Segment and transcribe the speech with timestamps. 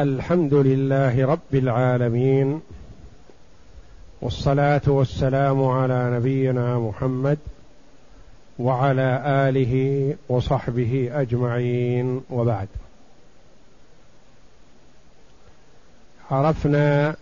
[0.00, 2.60] الحمد لله رب العالمين
[4.20, 7.38] والصلاة والسلام على نبينا محمد
[8.58, 12.68] وعلى آله وصحبه أجمعين وبعد.
[16.30, 17.16] عرفنا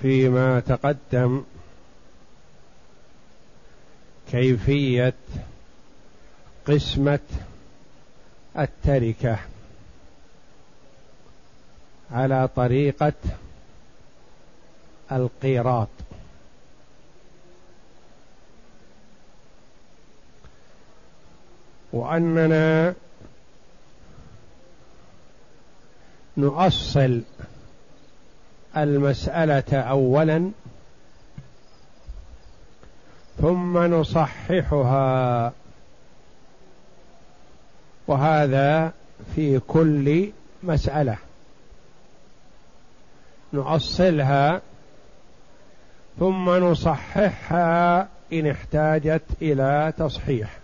[0.00, 1.42] فيما تقدم
[4.30, 5.14] كيفية
[6.66, 7.20] قسمة
[8.58, 9.38] التركة.
[12.12, 13.12] على طريقة
[15.12, 15.88] القيراط.
[21.92, 22.94] وأننا
[26.36, 27.22] نؤصل
[28.76, 30.50] المسألة اولا
[33.40, 35.52] ثم نصححها.
[38.06, 38.92] وهذا
[39.34, 40.30] في كل
[40.62, 41.16] مسألة.
[43.52, 44.60] نؤصلها
[46.18, 50.58] ثم نصححها إن احتاجت إلى تصحيح.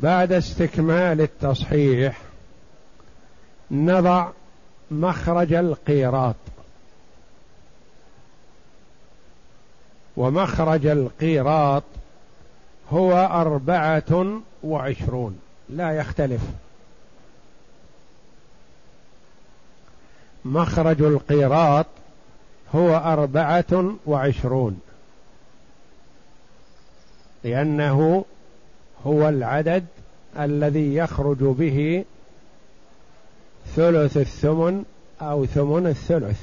[0.00, 2.18] بعد استكمال التصحيح
[3.70, 4.30] نضع
[4.90, 6.36] مخرج القيراط.
[10.16, 11.82] ومخرج القيراط
[12.90, 16.42] هو أربعة وعشرون لا يختلف.
[20.44, 21.86] مخرج القيراط
[22.74, 24.80] هو أربعة وعشرون.
[27.44, 28.24] لأنه
[29.06, 29.86] هو العدد
[30.38, 32.04] الذي يخرج به
[33.76, 34.84] ثلث الثمن
[35.20, 36.42] أو ثمن الثلث.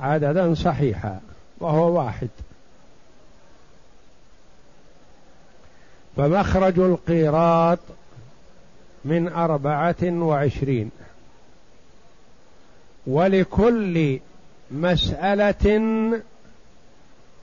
[0.00, 1.20] عددا صحيحا
[1.60, 2.28] وهو واحد.
[6.16, 7.78] فمخرج القيراط
[9.04, 10.90] من أربعة وعشرين.
[13.06, 14.20] ولكل
[14.70, 16.22] مسألة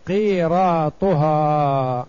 [0.07, 2.05] قيراطها.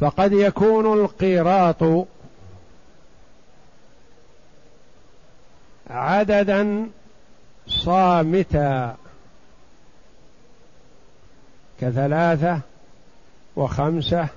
[0.00, 2.06] فقد يكون القيراط
[5.90, 6.88] عددا
[7.66, 8.96] صامتا
[11.80, 12.60] كثلاثة
[13.56, 14.28] وخمسة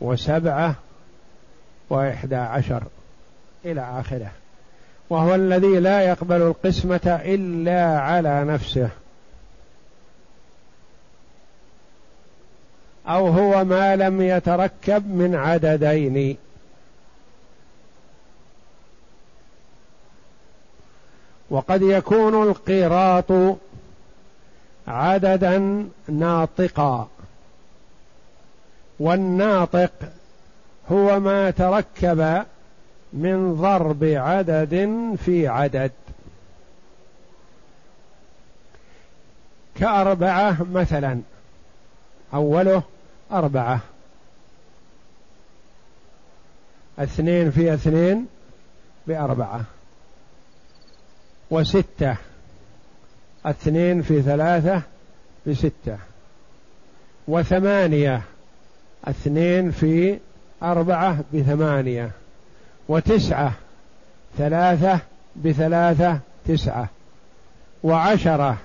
[0.00, 0.74] وسبعة
[1.90, 2.82] وإحدى عشر
[3.64, 4.30] إلى آخره.
[5.10, 8.88] وهو الذي لا يقبل القسمة إلا على نفسه.
[13.06, 16.36] أو هو ما لم يتركب من عددين.
[21.50, 23.56] وقد يكون القيراط
[24.88, 27.08] عددا ناطقا.
[29.00, 29.90] والناطق
[30.92, 32.44] هو ما تركب
[33.12, 34.74] من ضرب عدد
[35.24, 35.92] في عدد.
[39.74, 41.20] كأربعة مثلا.
[42.34, 42.82] أوله
[43.32, 43.80] أربعة.
[46.98, 48.26] اثنين في اثنين
[49.06, 49.64] بأربعة.
[51.50, 52.16] وستة.
[53.46, 54.82] اثنين في ثلاثة
[55.46, 55.98] بستة.
[57.28, 58.22] وثمانية.
[59.04, 60.18] اثنين في
[60.62, 62.10] أربعة بثمانية
[62.88, 63.52] وتسعة
[64.38, 64.98] ثلاثة
[65.36, 66.18] بثلاثة
[66.48, 66.88] تسعة
[67.82, 68.56] وعشرة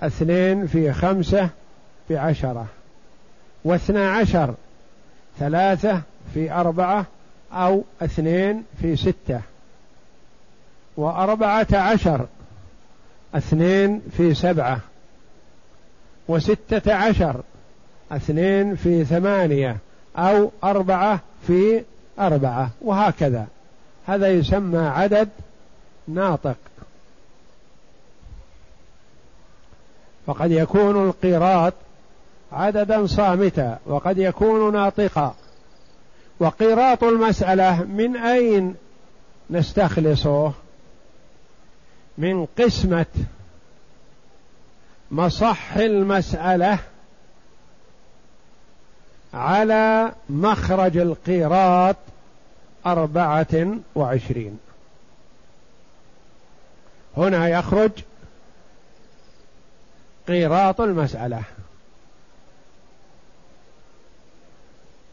[0.00, 1.48] اثنين في خمسة
[2.10, 2.66] بعشرة
[3.64, 4.54] واثنا عشر
[5.38, 6.02] ثلاثة
[6.34, 7.06] في أربعة
[7.52, 9.40] أو اثنين في ستة
[10.96, 12.26] وأربعة عشر
[13.34, 14.80] اثنين في سبعة
[16.28, 17.40] وستة عشر
[18.12, 19.76] اثنين في ثمانية
[20.16, 21.84] أو أربعة في
[22.18, 23.46] أربعة وهكذا.
[24.06, 25.28] هذا يسمى عدد
[26.08, 26.56] ناطق.
[30.26, 31.74] فقد يكون القيراط
[32.52, 35.34] عددا صامتا وقد يكون ناطقا.
[36.40, 38.74] وقيراط المسألة من أين
[39.50, 40.52] نستخلصه؟
[42.18, 43.06] من قسمة
[45.10, 46.78] مصح المسألة
[49.34, 51.96] على مخرج القيراط
[52.86, 54.58] أربعة وعشرين.
[57.16, 57.90] هنا يخرج
[60.28, 61.42] قيراط المسألة.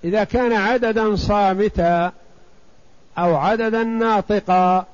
[0.03, 2.11] إذا كان عددا صامتا
[3.17, 4.85] أو عددا ناطقا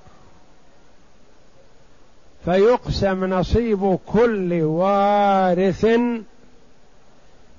[2.46, 5.86] فيقسم نصيب كل وارث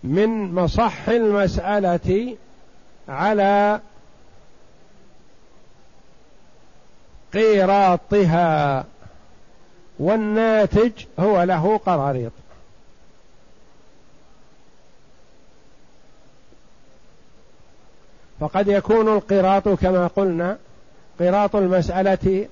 [0.04, 2.36] من مصح المسألة
[3.08, 3.80] على
[7.32, 8.84] قيراطها
[9.98, 12.32] والناتج هو له قراريط.
[18.40, 20.58] فقد يكون القراط كما قلنا
[21.20, 22.48] قراط المسألة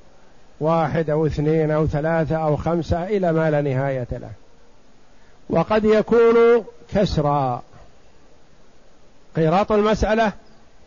[0.60, 4.30] واحد أو اثنين أو ثلاثة أو خمسة إلى ما لا نهاية له.
[5.50, 7.62] وقد يكون كسرا
[9.36, 10.32] قراط المسألة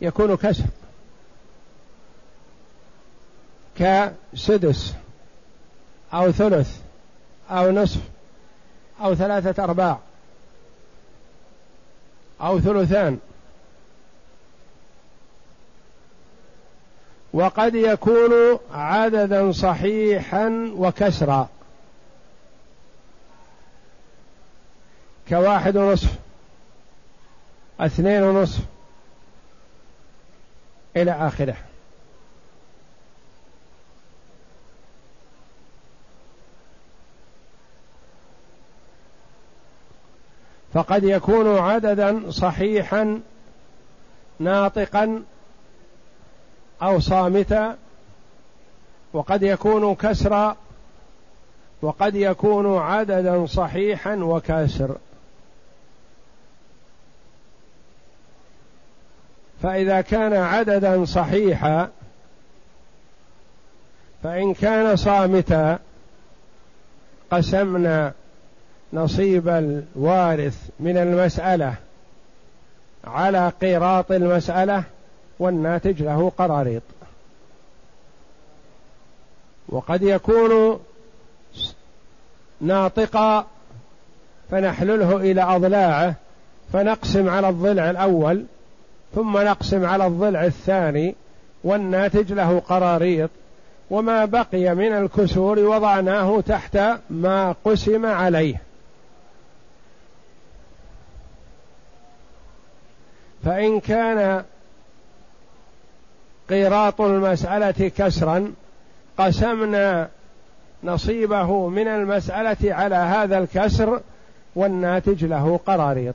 [0.00, 0.64] يكون كسر.
[3.78, 4.94] كسدس
[6.14, 6.80] أو ثلث
[7.50, 8.00] أو نصف
[9.00, 9.98] أو ثلاثة أرباع
[12.40, 13.18] أو ثلثان.
[17.32, 21.48] وقد يكون عددا صحيحا وكسرا.
[25.32, 26.18] كواحد ونصف.
[27.80, 28.60] اثنين ونصف.
[30.96, 31.56] إلى آخره.
[40.74, 43.20] فقد يكون عددا صحيحا
[44.38, 45.22] ناطقا
[46.82, 47.76] أو صامتا.
[49.12, 50.56] وقد يكون كسرا.
[51.82, 54.96] وقد يكون عددا صحيحا وكاسر.
[59.62, 61.88] فإذا كان عددا صحيحا
[64.22, 65.78] فإن كان صامتا
[67.30, 68.12] قسمنا
[68.92, 71.74] نصيب الوارث من المسألة
[73.04, 74.84] على قيراط المسألة
[75.38, 76.82] والناتج له قراريط.
[79.68, 80.80] وقد يكون
[82.60, 83.46] ناطقا
[84.50, 86.14] فنحلله إلى أضلاعه
[86.72, 88.44] فنقسم على الضلع الأول
[89.14, 91.14] ثم نقسم على الضلع الثاني
[91.64, 93.30] والناتج له قراريط
[93.90, 96.78] وما بقي من الكسور وضعناه تحت
[97.10, 98.60] ما قسم عليه.
[103.44, 104.44] فإن كان
[106.48, 108.52] قيراط المسألة كسرا
[109.18, 110.08] قسمنا
[110.84, 114.00] نصيبه من المسألة على هذا الكسر
[114.56, 116.14] والناتج له قراريط.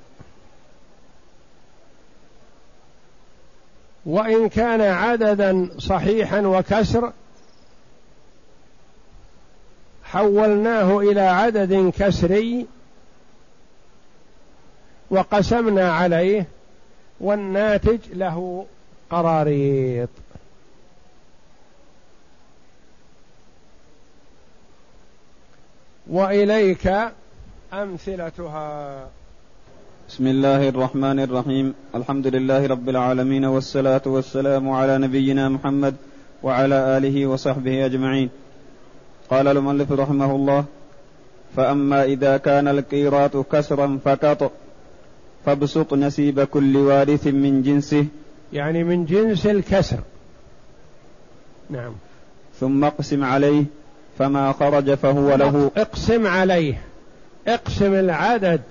[4.07, 7.13] وإن كان عددا صحيحا وكسر
[10.03, 12.67] حولناه إلى عدد كسري
[15.09, 16.45] وقسمنا عليه
[17.19, 18.65] والناتج له
[19.09, 20.09] قراريط.
[26.07, 26.93] وإليك
[27.73, 29.09] أمثلتها.
[30.07, 31.73] بسم الله الرحمن الرحيم.
[31.95, 35.95] الحمد لله رب العالمين والصلاة والسلام على نبينا محمد
[36.43, 38.29] وعلى آله وصحبه أجمعين.
[39.29, 40.65] قال المؤلف رحمه الله
[41.55, 44.51] فأما إذا كان القيراط كسرا فقط
[45.45, 48.05] فابسط نسيب كل وارث من جنسه.
[48.53, 49.99] يعني من جنس الكسر.
[51.69, 51.93] نعم.
[52.59, 53.63] ثم اقسم عليه
[54.17, 55.71] فما خرج فهو له.
[55.77, 56.81] اقسم عليه.
[57.47, 58.61] اقسم العدد.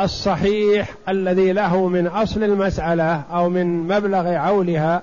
[0.00, 5.02] الصحيح الذي له من أصل المسألة أو من مبلغ عولها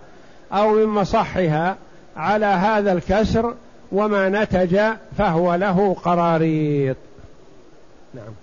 [0.51, 1.77] أو من مصحها
[2.17, 3.53] على هذا الكسر
[3.91, 4.79] وما نتج
[5.17, 6.97] فهو له قراريط.
[8.13, 8.33] نعم.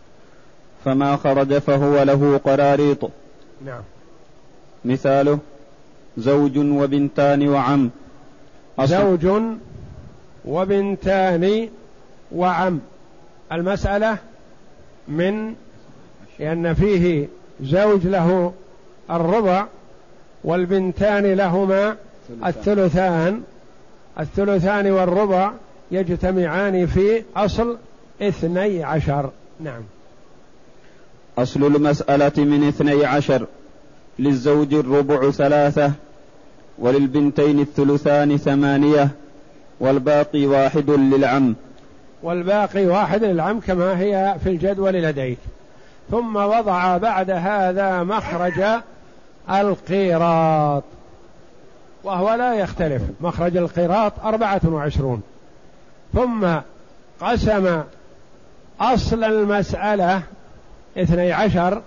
[0.85, 3.11] فما خرج فهو له قراريط.
[3.65, 3.83] نعم.
[4.85, 5.39] مثاله
[6.19, 7.91] زوج وبنتان وعم.
[8.81, 9.27] زوج
[10.45, 11.69] وبنتان
[12.33, 12.81] وعم.
[13.53, 14.17] المسألة
[15.09, 15.55] من
[16.39, 17.29] لأن فيه
[17.63, 18.53] زوج له
[19.11, 19.67] الربع
[20.45, 21.97] والبنتان لهما
[22.47, 23.43] الثلثان.
[24.21, 25.53] الثلثان والربع
[25.91, 27.77] يجتمعان في أصل
[28.23, 29.31] اثني عشر.
[29.61, 29.83] نعم.
[31.39, 33.47] أصل المسألة من اثني عشر.
[34.19, 35.93] للزوج الربع ثلاثة
[36.79, 39.09] وللبنتين الثلثان ثمانية
[39.81, 41.55] والباقي واحد للعم.
[42.23, 45.39] والباقي واحد للعم كما هي في الجدول لديك.
[46.11, 48.65] ثم وضع بعد هذا مخرج
[49.51, 50.83] القيراط.
[52.05, 53.03] وهو لا يختلف.
[53.21, 55.23] مخرج القيراط أربعة وعشرون.
[56.15, 56.47] ثم
[57.21, 57.83] قسم
[58.81, 60.23] أصل المسألة
[60.99, 61.83] اثني عشر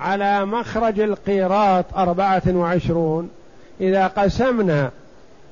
[0.00, 3.30] على مخرج القيراط أربعة وعشرون.
[3.80, 4.90] إذا قسمنا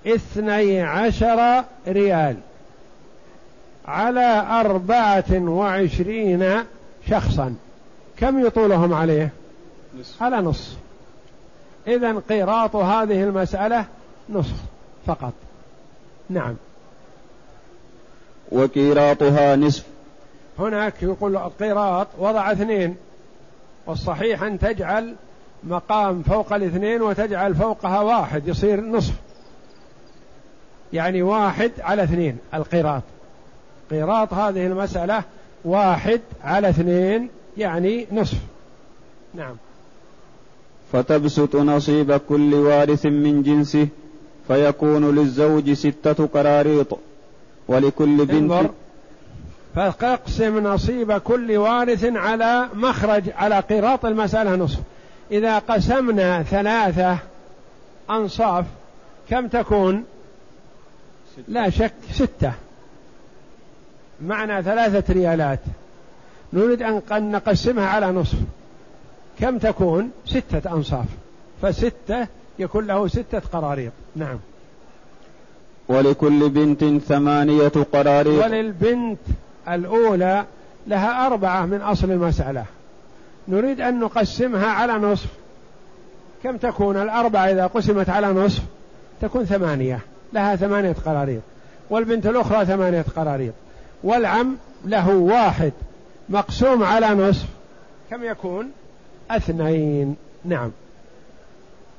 [0.06, 2.36] اثني عشر ريال
[3.88, 6.64] على أربعة وعشرين
[7.10, 7.54] شخصا.
[8.16, 9.30] كم يطولهم عليه؟
[10.00, 10.22] نصف.
[10.22, 10.76] على نصف.
[11.86, 13.84] إذا قيراط هذه المسألة
[14.30, 14.56] نصف
[15.06, 15.32] فقط.
[16.30, 16.54] نعم.
[18.52, 19.84] وقيراطها نصف.
[20.58, 22.96] هناك يقول القيراط وضع اثنين.
[23.86, 25.14] والصحيح أن تجعل
[25.64, 29.14] مقام فوق الاثنين وتجعل فوقها واحد يصير نصف.
[30.92, 33.02] يعني واحد على اثنين القيراط
[33.90, 35.22] قيراط هذه المسألة
[35.64, 38.38] واحد على اثنين يعني نصف.
[39.34, 39.56] نعم.
[40.92, 43.88] فتبسط نصيب كل وارث من جنسه
[44.48, 46.98] فيكون للزوج ستة قراريط.
[47.68, 48.70] ولكل بنت
[49.74, 54.80] فاقسم نصيب كل وارث على مخرج على قراط المسألة نصف.
[55.30, 57.18] إذا قسمنا ثلاثة
[58.10, 58.64] أنصاف
[59.30, 60.04] كم تكون؟
[61.48, 62.52] لا شك ستة.
[64.20, 65.58] معنى ثلاثة ريالات.
[66.52, 68.38] نريد أن نقسمها على نصف.
[69.40, 71.06] كم تكون؟ ستة أنصاف.
[71.62, 72.26] فستة
[72.58, 73.92] يكون له ستة قراريط.
[74.16, 74.38] نعم.
[75.88, 78.44] ولكل بنت ثمانية قراريط.
[78.44, 79.18] وللبنت
[79.68, 80.44] الأولى
[80.86, 82.64] لها أربعة من أصل المسألة.
[83.48, 85.28] نريد أن نقسمها على نصف.
[86.42, 88.62] كم تكون؟ الأربعة إذا قسمت على نصف
[89.20, 90.00] تكون ثمانية.
[90.32, 91.42] لها ثمانية قراريط.
[91.90, 93.52] والبنت الأخرى ثمانية قراريط.
[94.04, 95.72] والعم له واحد
[96.28, 97.46] مقسوم على نصف.
[98.10, 98.72] كم يكون؟
[99.30, 100.16] اثنين.
[100.44, 100.70] نعم.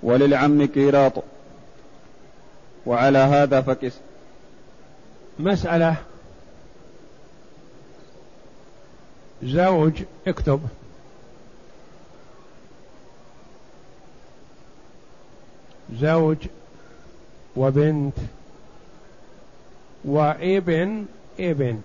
[0.03, 1.23] وللعم قيراط
[2.85, 3.93] وعلى هذا فكس.
[5.39, 5.95] مسألة.
[9.43, 10.61] زوج اكتب.
[15.99, 16.37] زوج
[17.55, 18.17] وبنت.
[20.05, 21.05] وابن
[21.39, 21.81] ابن.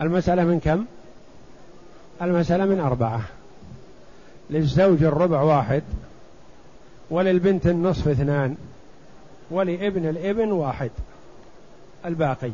[0.00, 0.84] المسألة من كم؟
[2.22, 3.20] المسألة من أربعة.
[4.50, 5.82] للزوج الربع واحد
[7.10, 8.56] وللبنت النصف اثنان
[9.50, 10.90] ولابن الابن واحد.
[12.04, 12.50] الباقي.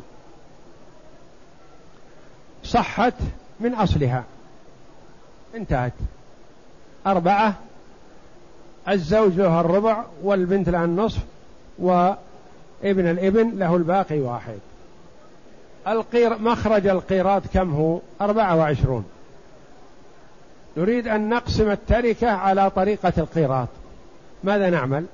[2.64, 3.14] صحت
[3.60, 4.24] من أصلها.
[5.54, 5.92] انتهت.
[7.06, 7.54] أربعة
[8.88, 11.20] الزوج له الربع والبنت لها النصف
[11.78, 14.58] وابن الابن له الباقي واحد.
[15.88, 19.04] القير مخرج القيراط كم هو؟ أربعة وعشرون.
[20.76, 23.68] نريد أن نقسم التركة على طريقة القيراط.
[24.44, 25.06] ماذا نعمل؟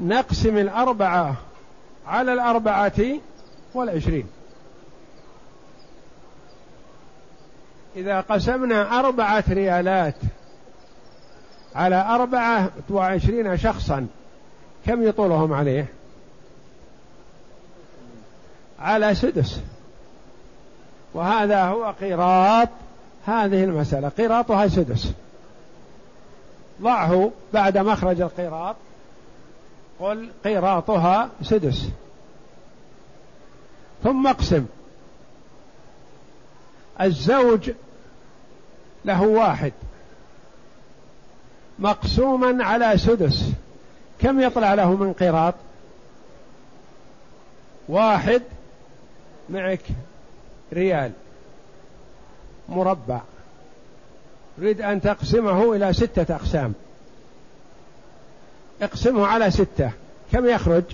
[0.00, 1.34] نقسم الأربعة
[2.06, 3.02] على الأربعة
[3.74, 4.26] والعشرين.
[7.96, 10.16] إذا قسمنا أربعة ريالات
[11.74, 14.06] على أربعة وعشرين شخصا
[14.86, 15.86] كم يطولهم عليه؟
[18.78, 19.60] على سدس.
[21.14, 22.68] وهذا هو قيراط
[23.26, 24.08] هذه المسألة.
[24.08, 25.12] قيراطها سدس.
[26.82, 28.76] ضعه بعد مخرج القيراط.
[30.00, 31.88] قل قيراطها سدس.
[34.04, 34.66] ثم اقسم.
[37.00, 37.70] الزوج
[39.04, 39.72] له واحد.
[41.78, 43.52] مقسوما على سدس.
[44.20, 45.54] كم يطلع له من قيراط؟
[47.88, 48.42] واحد.
[49.48, 49.82] معك.
[50.72, 51.12] ريال.
[52.68, 53.20] مربع.
[54.56, 56.72] تريد أن تقسمه إلى ستة أقسام.
[58.82, 59.90] اقسمه على ستة.
[60.32, 60.84] كم يخرج؟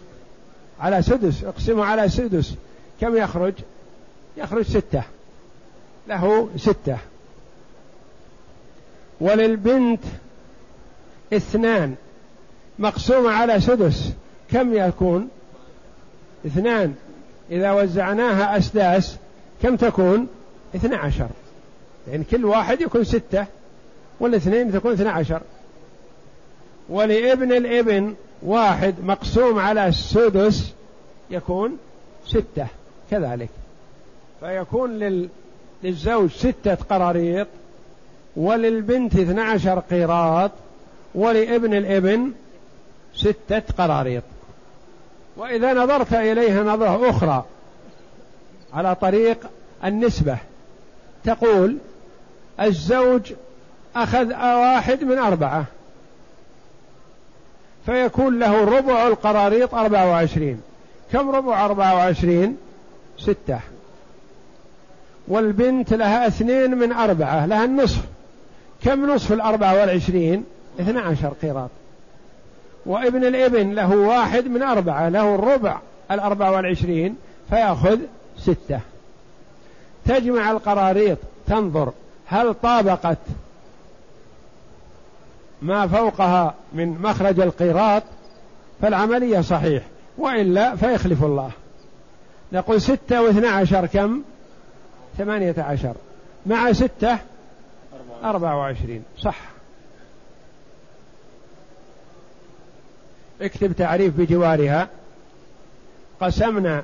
[0.81, 1.45] على سدس.
[1.45, 2.55] اقسمه على سدس.
[3.01, 3.55] كم يخرج؟
[4.37, 5.03] يخرج ستة.
[6.09, 6.99] له ستة.
[9.21, 10.03] وللبنت
[11.33, 11.95] اثنان.
[12.79, 14.13] مقسومة على سدس.
[14.51, 15.29] كم يكون؟
[16.47, 16.95] اثنان.
[17.51, 19.17] إذا وزعناها أسداس
[19.63, 20.29] كم تكون؟
[20.75, 21.29] اثنى عشر.
[22.09, 23.47] يعني كل واحد يكون ستة
[24.21, 25.41] والاثنين تكون اثنى عشر.
[26.89, 30.73] ولابن الابن واحد مقسوم على السدس
[31.31, 31.79] يكون
[32.27, 32.67] ستة
[33.11, 33.49] كذلك.
[34.41, 35.29] فيكون لل...
[35.83, 37.47] للزوج ستة قراريط
[38.37, 40.51] وللبنت اثنى عشر قيراط
[41.15, 42.33] ولابن الابن
[43.15, 44.23] ستة قراريط.
[45.37, 47.45] وإذا نظرت إليها نظرة أخرى
[48.77, 49.39] على طريق
[49.85, 50.37] النسبة.
[51.25, 51.77] تقول
[52.61, 53.33] الزوج
[53.97, 55.65] أخذ واحد من أربعة.
[57.87, 60.61] فيكون له ربع القراريط أربعة وعشرين.
[61.13, 62.57] كم ربع أربعة وعشرين؟
[63.19, 63.61] ستة.
[65.29, 68.05] والبنت لها اثنين من أربعة لها النصف.
[68.85, 70.45] كم نصف الأربعة والعشرين؟
[70.81, 71.71] اثنى عشر قيراط.
[72.87, 75.79] وابن الابن له واحد من أربعة له الربع
[76.11, 77.17] الأربعة والعشرين
[77.51, 77.99] فيأخذ
[78.47, 78.81] ستة.
[80.05, 81.93] تجمع القراريط تنظر
[82.27, 83.19] هل طابقت
[85.63, 88.03] ما فوقها من مخرج القيراط
[88.83, 89.83] فالعملية صحيح
[90.19, 91.51] وإلا فيخلف الله.
[92.53, 94.23] نقول ستة واثنى عشر كم؟
[95.19, 95.95] ثمانية عشر.
[96.47, 97.19] مع ستة
[98.25, 99.03] أربعة وعشرين.
[99.19, 99.39] صح.
[103.43, 104.89] اكتب تعريف بجوارها.
[106.21, 106.83] قسمنا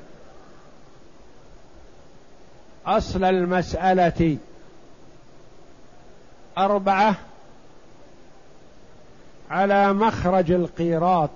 [2.85, 4.37] أصل المسألة
[6.57, 7.15] أربعة
[9.49, 11.29] على مخرج القيراط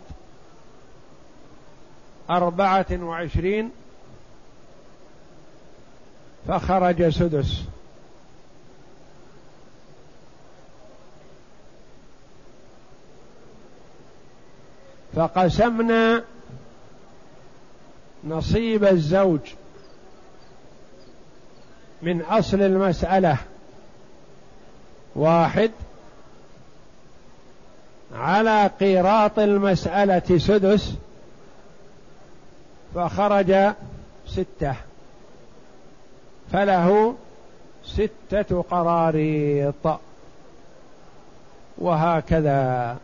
[2.30, 3.72] أربعة وعشرين
[6.48, 7.64] فخرج سدس
[15.16, 16.24] فقسمنا
[18.24, 19.40] نصيب الزوج
[22.02, 23.38] من أصل المسألة.
[25.16, 25.72] واحد.
[28.14, 30.94] على قيراط المسألة سدس.
[32.96, 33.74] فخرج
[34.28, 34.76] ستة.
[36.52, 37.16] فله
[37.86, 40.00] ستة قراريط.
[41.78, 42.98] وهكذا.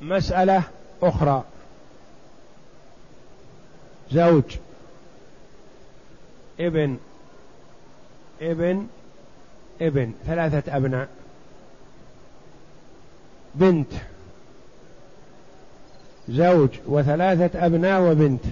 [0.00, 0.62] مسألة
[1.02, 1.42] أخرى.
[4.12, 4.56] زوج.
[6.60, 6.98] ابن
[8.42, 8.86] ابن
[9.80, 11.08] ابن ثلاثة أبناء.
[13.54, 13.92] بنت
[16.28, 18.44] زوج وثلاثة أبناء وبنت.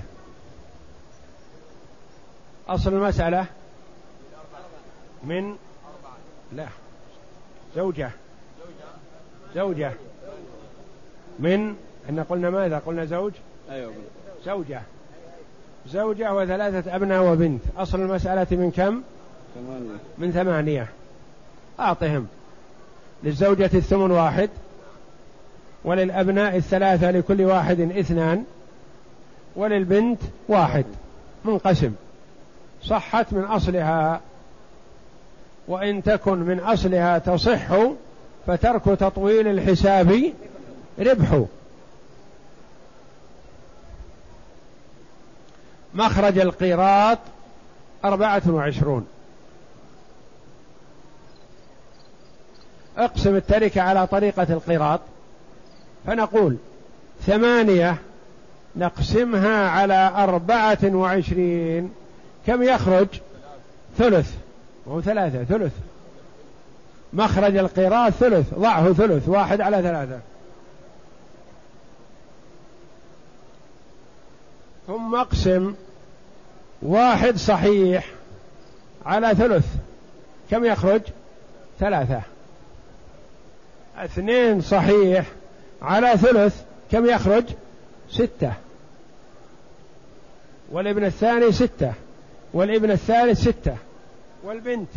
[2.69, 3.47] أصل المسألة
[5.25, 5.57] من
[6.53, 6.69] لا
[7.77, 8.11] زوجة
[9.55, 9.93] زوجة.
[11.39, 13.33] من إحنا قلنا ماذا؟ قلنا زوج؟
[13.71, 13.93] أيوة.
[14.45, 14.83] زوجة.
[15.93, 17.63] زوجة وثلاثة أبناء وبنت.
[17.79, 19.03] أصل المسألة من كم؟
[19.55, 19.99] ثمانية.
[20.19, 20.89] من ثمانية.
[21.81, 22.27] أعطهم.
[23.23, 24.51] للزوجة الثمن واحد.
[25.85, 28.45] وللأبناء الثلاثة لكل واحد اثنان.
[29.57, 30.85] وللبنت واحد.
[31.45, 31.93] منقسم.
[32.83, 34.21] صحت من أصلها.
[35.69, 37.67] وإن تكن من أصلها تصح
[38.47, 40.23] فترك تطويل الحساب
[40.99, 41.43] ربح
[45.95, 47.19] مخرج القيراط
[48.05, 49.07] أربعة وعشرون.
[52.99, 55.01] اقسم التركة على طريقة القيراط.
[56.07, 56.57] فنقول
[57.27, 57.97] ثمانية
[58.77, 61.91] نقسمها على أربعة وعشرين.
[62.47, 63.07] كم يخرج؟
[63.99, 64.35] ثلث.
[64.87, 65.73] وهو ثلاثة ثلث.
[67.13, 70.21] مخرج القراء ثلث ضعه ثلث واحد على ثلاثة.
[74.89, 75.75] ثم اقسم.
[76.83, 78.07] واحد صحيح
[79.07, 79.67] على ثلث.
[80.51, 81.01] كم يخرج؟
[81.81, 82.21] ثلاثة.
[83.97, 85.27] اثنين صحيح
[85.83, 86.63] على ثلث.
[86.93, 87.45] كم يخرج؟
[88.11, 88.53] ستة.
[90.71, 91.93] والابن الثاني ستة.
[92.53, 93.77] والابن الثالث ستة.
[94.45, 94.91] والبنت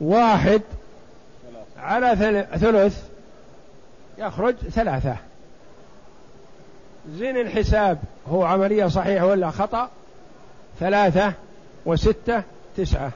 [0.00, 0.62] واحد
[1.78, 3.02] على ثلث.
[4.18, 5.16] يخرج ثلاثة.
[7.10, 9.90] زين الحساب هو عملية صحيحة ولا خطأ؟
[10.80, 11.32] ثلاثة
[11.86, 12.42] وستة
[12.76, 13.12] تسعة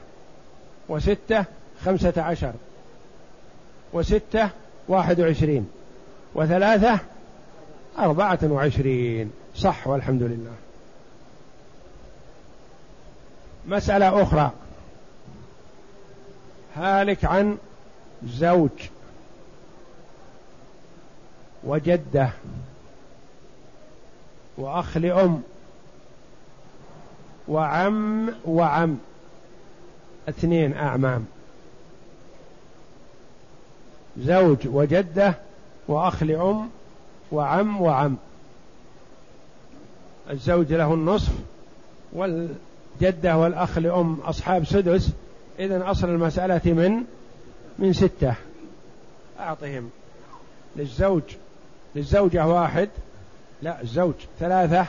[0.89, 1.45] وستة
[1.85, 2.53] خمسة عشر
[3.93, 4.49] وستة
[4.87, 5.69] واحد وعشرين
[6.35, 6.99] وثلاثة
[7.99, 10.53] أربعة وعشرين صح والحمد لله.
[13.67, 14.51] مسألة أخرى.
[16.75, 17.57] هالك عن
[18.25, 18.69] زوج
[21.63, 22.29] وجدة.
[24.57, 25.41] وأخ لأم
[27.47, 28.97] وعم وعم.
[30.29, 31.25] اثنين أعمام.
[34.19, 35.33] زوج وجدة
[35.87, 36.69] وأخ لأم
[37.31, 38.17] وعم وعم.
[40.29, 41.33] الزوج له النصف
[42.13, 45.09] والجدة والأخ لأم أصحاب سدس.
[45.59, 47.03] إذن أصل المسألة من
[47.79, 48.35] من ستة.
[49.39, 49.89] أعطهم.
[50.75, 51.23] للزوج.
[51.95, 52.89] للزوجة واحد.
[53.61, 54.85] لا الزوج ثلاثة.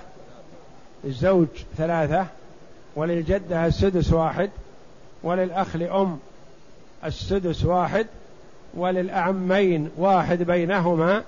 [1.04, 2.26] الزوج ثلاثة.
[2.96, 4.50] وللجدة السدس واحد.
[5.22, 6.18] وللأخ لأم
[7.04, 8.06] السدس واحد.
[8.74, 11.22] وللأعمين واحد بينهما.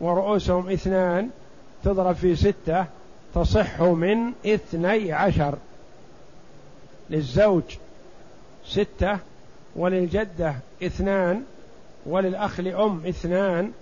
[0.00, 1.30] ورؤوسهم اثنان.
[1.84, 2.86] تضرب في ستة.
[3.34, 5.58] تصح من اثني عشر.
[7.10, 7.62] للزوج
[8.66, 9.18] ستة.
[9.76, 11.42] وللجدة اثنان.
[12.06, 13.72] وللأخ لأم اثنان.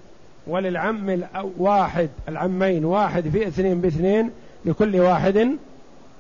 [0.49, 1.21] وللعم
[1.59, 4.31] واحد العمين واحد في اثنين باثنين
[4.65, 5.57] لكل واحد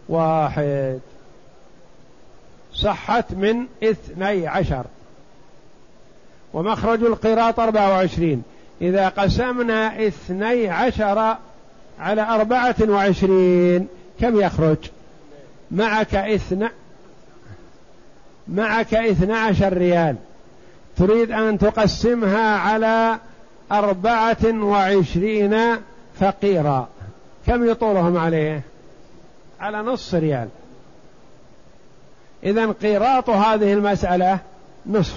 [0.08, 1.00] واحد.
[2.74, 4.84] صحت من اثني عشر.
[6.52, 8.42] ومخرج القراط أربعة وعشرين.
[8.82, 11.36] إذا قسمنا اثني عشر
[12.00, 13.88] على أربعة وعشرين
[14.20, 14.76] كم يخرج؟
[15.70, 16.68] معك اثنى
[18.48, 20.16] معك اثنى عشر ريال.
[20.96, 23.18] تريد أن تقسمها على
[23.72, 25.76] أربعة وعشرين
[26.20, 26.88] فقيرا.
[27.46, 28.62] كم يطولهم عليه؟
[29.60, 30.48] على نصف ريال.
[32.42, 34.38] إذا قيراط هذه المسألة
[34.86, 35.16] نصف.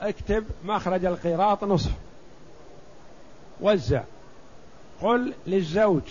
[0.00, 1.90] اكتب مخرج القيراط نصف.
[3.60, 4.02] وزع.
[5.02, 6.02] قل للزوج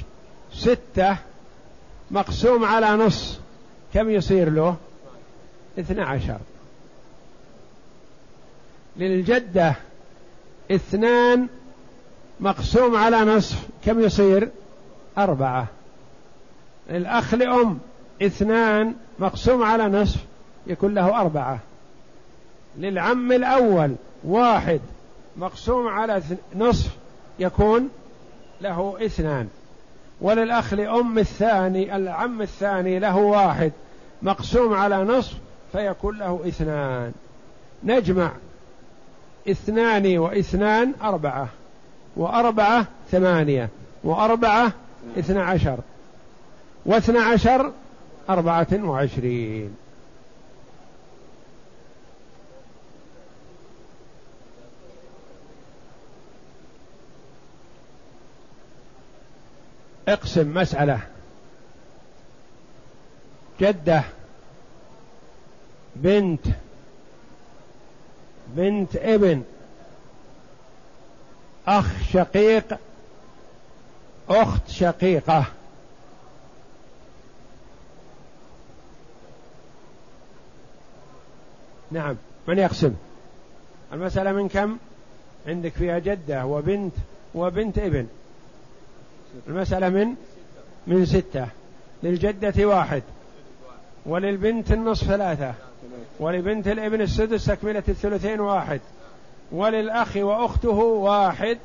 [0.54, 1.18] ستة
[2.12, 3.40] مقسوم على نص.
[3.94, 4.76] كم يصير له؟
[5.80, 6.40] اثنى عشر.
[8.98, 9.76] للجدة
[10.72, 11.48] اثنان
[12.40, 13.68] مقسوم على نصف.
[13.86, 14.50] كم يصير؟
[15.18, 15.68] أربعة.
[16.90, 17.80] الأخ لأم
[18.22, 20.20] اثنان مقسوم على نصف
[20.68, 21.60] يكون له أربعة.
[22.78, 24.82] للعم الأول واحد
[25.38, 26.22] مقسوم على
[26.56, 26.92] نصف
[27.40, 27.90] يكون
[28.62, 29.48] له اثنان.
[30.22, 33.72] وللأخ لأم الثاني العم الثاني له واحد
[34.22, 35.34] مقسوم على نصف
[35.72, 37.12] فيكون له اثنان.
[37.84, 38.32] نجمع.
[39.50, 41.50] اثنان واثنان أربعة
[42.16, 43.70] وأربعة ثمانية
[44.04, 44.72] وأربعة
[45.20, 45.80] اثنى عشر
[46.86, 47.72] واثنى عشر
[48.30, 49.76] أربعة وعشرين.
[60.08, 61.00] اقسم مسألة
[63.60, 64.04] جدة
[65.96, 66.48] بنت
[68.56, 69.44] بنت ابن
[71.68, 72.78] أخ شقيق
[74.30, 75.46] أخت شقيقة.
[81.92, 82.16] نعم
[82.48, 82.94] من يقسم؟
[83.94, 84.78] المسألة من كم؟
[85.48, 86.94] عندك فيها جدة وبنت
[87.36, 88.08] وبنت ابن.
[89.48, 90.16] المسألة من؟
[90.88, 91.48] من ستة.
[92.04, 93.04] للجدة واحد
[94.06, 95.54] وللبنت النصف ثلاثة.
[96.20, 98.82] ولبنت الابن السدس تكملة الثلثين واحد.
[99.52, 101.58] وللأخ وأخته واحد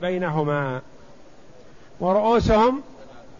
[0.00, 0.80] بينهما.
[2.00, 2.82] ورؤوسهم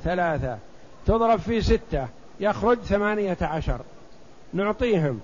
[0.05, 0.59] ثلاثة.
[1.07, 2.07] تضرب في ستة.
[2.41, 3.81] يخرج ثمانية عشر.
[4.53, 5.21] نعطيهم.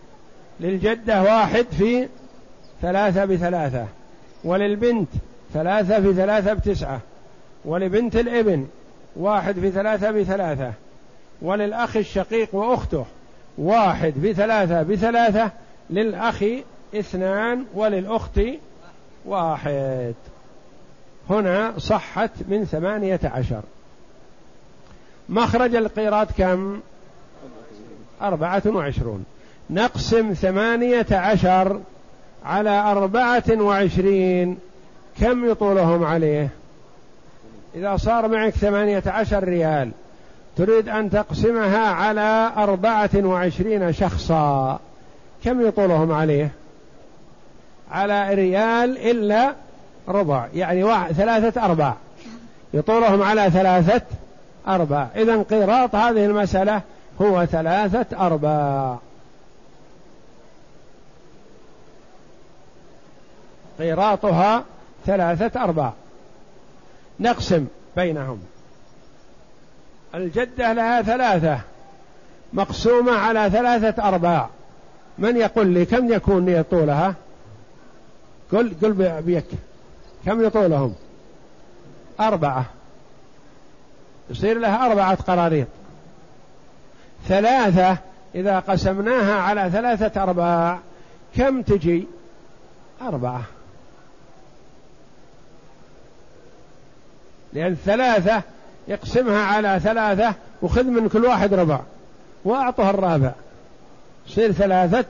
[0.60, 2.08] للجدة واحد في
[2.82, 3.87] ثلاثة بثلاثة.
[4.44, 5.08] وللبنت
[5.54, 7.00] ثلاثة في ثلاثة بتسعة.
[7.64, 8.66] ولبنت الابن
[9.16, 10.72] واحد في ثلاثة بثلاثة.
[11.42, 13.04] وللأخ الشقيق وأخته.
[13.59, 15.51] واحد بثلاثة بثلاثة
[15.90, 16.45] للأخ
[16.95, 18.40] اثنان وللأخت
[19.25, 20.14] واحد.
[21.31, 23.62] هنا صحت من ثمانية عشر.
[25.29, 26.81] مخرج القيراط كم؟
[28.23, 29.25] أربعة وعشرون.
[29.71, 31.81] نقسم ثمانية عشر
[32.45, 34.59] على أربعة وعشرين.
[35.21, 36.49] كم يطولهم عليه؟
[37.75, 39.90] إذا صار معك ثمانية عشر ريال.
[40.57, 44.81] تريد أن تقسمها على أربعة وعشرين شخصا.
[45.45, 46.51] كم يطولهم عليه؟
[47.90, 49.55] على ريال إلا
[50.09, 51.97] ربع يعني واحد ثلاثة أرباع
[52.75, 54.03] يطولهم على ثلاثة
[54.69, 56.81] أرباع إذا قيراط هذه المسألة
[57.21, 58.99] هو ثلاثة أرباع
[63.79, 64.64] قيراطها
[65.07, 65.93] ثلاثة أرباع
[67.21, 68.38] نقسم بينهم.
[70.14, 71.61] الجدة لها ثلاثة
[72.53, 74.48] مقسومة على ثلاثة أرباع.
[75.18, 77.14] من يقول لي كم يكون طولها؟
[78.53, 79.46] قل قل بيك.
[80.27, 80.94] كم يطولهم؟
[82.20, 82.64] أربعة.
[84.31, 85.66] يصير لها أربعة قراريط.
[87.29, 87.98] ثلاثة
[88.35, 90.79] إذا قسمناها على ثلاثة أرباع
[91.37, 92.07] كم تجي؟
[93.03, 93.42] أربعة.
[97.53, 98.42] لأن ثلاثة
[98.88, 101.81] يقسمها على ثلاثة وخذ من كل واحد ربع.
[102.44, 103.33] وأعطه الرابع.
[104.29, 105.05] يصير ثلاثة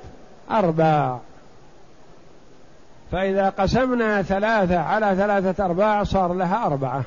[0.51, 1.19] أرباع
[3.13, 7.03] فإذا قسمنا ثلاثة على ثلاثة أرباع صار لها أربعة.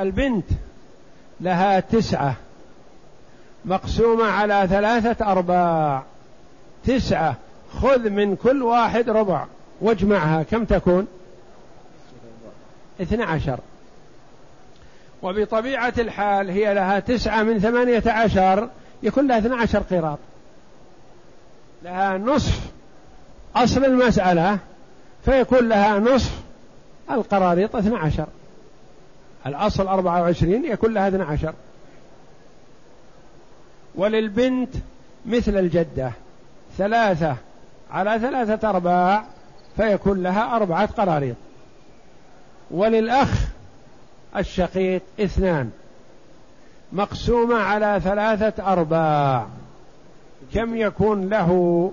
[0.00, 0.46] البنت
[1.40, 2.34] لها تسعة.
[3.64, 6.02] مقسومة على ثلاثة أرباع
[6.84, 7.34] تسعة.
[7.80, 9.44] خذ من كل واحد ربع.
[9.80, 10.42] واجمعها.
[10.42, 11.06] كم تكون؟
[13.02, 13.58] اثنى عشر.
[15.22, 18.68] وبطبيعة الحال هي لها تسعة من ثمانية عشر
[19.02, 20.18] يكون لها اثنى عشر قيراط.
[21.82, 22.70] لها نصف
[23.56, 24.58] أصل المسألة
[25.24, 26.40] فيكون لها نصف
[27.10, 28.26] القراريط اثنى عشر.
[29.46, 31.54] الأصل أربعة وعشرين يكون لها اثنى عشر.
[33.94, 34.74] وللبنت
[35.26, 36.12] مثل الجدة
[36.78, 37.36] ثلاثة
[37.90, 39.24] على ثلاثة أرباع
[39.76, 41.36] فيكون لها أربعة قراريط
[42.70, 43.28] وللأخ
[44.36, 45.70] الشقيق اثنان
[46.92, 49.46] مقسومة على ثلاثة أرباع
[50.54, 51.92] كم يكون له؟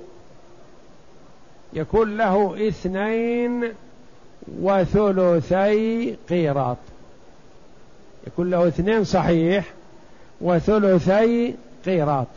[1.73, 3.73] يكون له اثنين
[4.61, 6.77] وثلثي قيراط.
[8.27, 9.65] يكون له اثنين صحيح
[10.41, 12.27] وثلثي قيراط.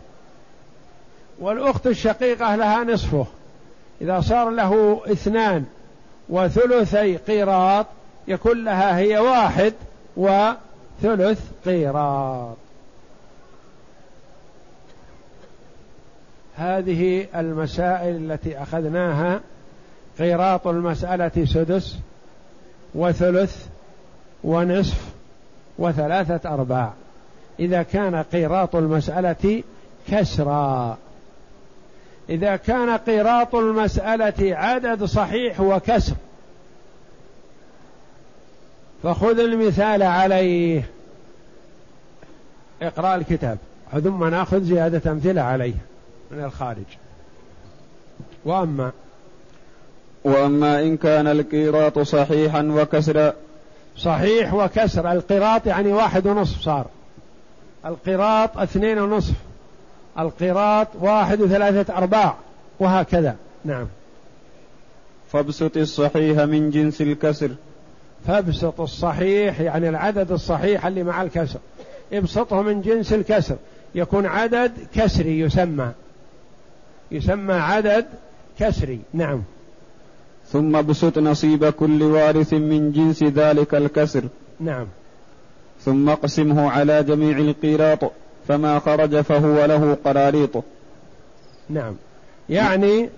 [1.39, 3.27] والأخت الشقيقة لها نصفه.
[4.01, 5.65] إذا صار له اثنان
[6.29, 7.87] وثلثي قيراط
[8.29, 9.75] يكون لها هي واحد
[10.19, 12.57] وثلث قيراط.
[16.57, 19.41] هذه المسائل التي أخذناها
[20.19, 21.97] قيراط المسألة سدس
[22.95, 23.67] وثلث
[24.45, 25.05] ونصف
[25.79, 26.93] وثلاثة أرباع.
[27.61, 29.63] إذا كان قيراط المسألة
[30.09, 30.99] كسرا
[32.29, 36.15] إذا كان قيراط المسألة عدد صحيح وكسر
[39.03, 40.89] فخذ المثال عليه.
[42.83, 43.59] اقرأ الكتاب.
[44.05, 45.75] ثم ناخذ زيادة أمثلة عليه
[46.31, 46.85] من الخارج.
[48.45, 48.93] وأما
[50.25, 53.33] وأما إن كان القيراط صحيحا وكسرا
[53.97, 55.13] صحيح وكسر.
[55.13, 56.87] القراط يعني واحد ونصف صار.
[57.87, 59.35] القراط اثنين ونصف.
[60.19, 62.37] القراط واحد وثلاثة أرباع.
[62.81, 63.37] وهكذا.
[63.65, 63.87] نعم.
[65.33, 67.51] فابسط الصحيح من جنس الكسر.
[68.27, 71.59] فابسط الصحيح يعني العدد الصحيح اللي مع الكسر.
[72.13, 73.57] ابسطه من جنس الكسر.
[73.95, 75.93] يكون عدد كسري يسمى.
[77.11, 78.07] يسمى عدد
[78.59, 79.01] كسري.
[79.13, 79.43] نعم.
[80.53, 84.25] ثم ابسط نصيب كل وارث من جنس ذلك الكسر.
[84.61, 84.87] نعم.
[85.85, 88.13] ثم اقسمه على جميع القيراط
[88.49, 90.65] فما خرج فهو له قراريط.
[91.71, 91.95] نعم.
[92.49, 93.09] يعني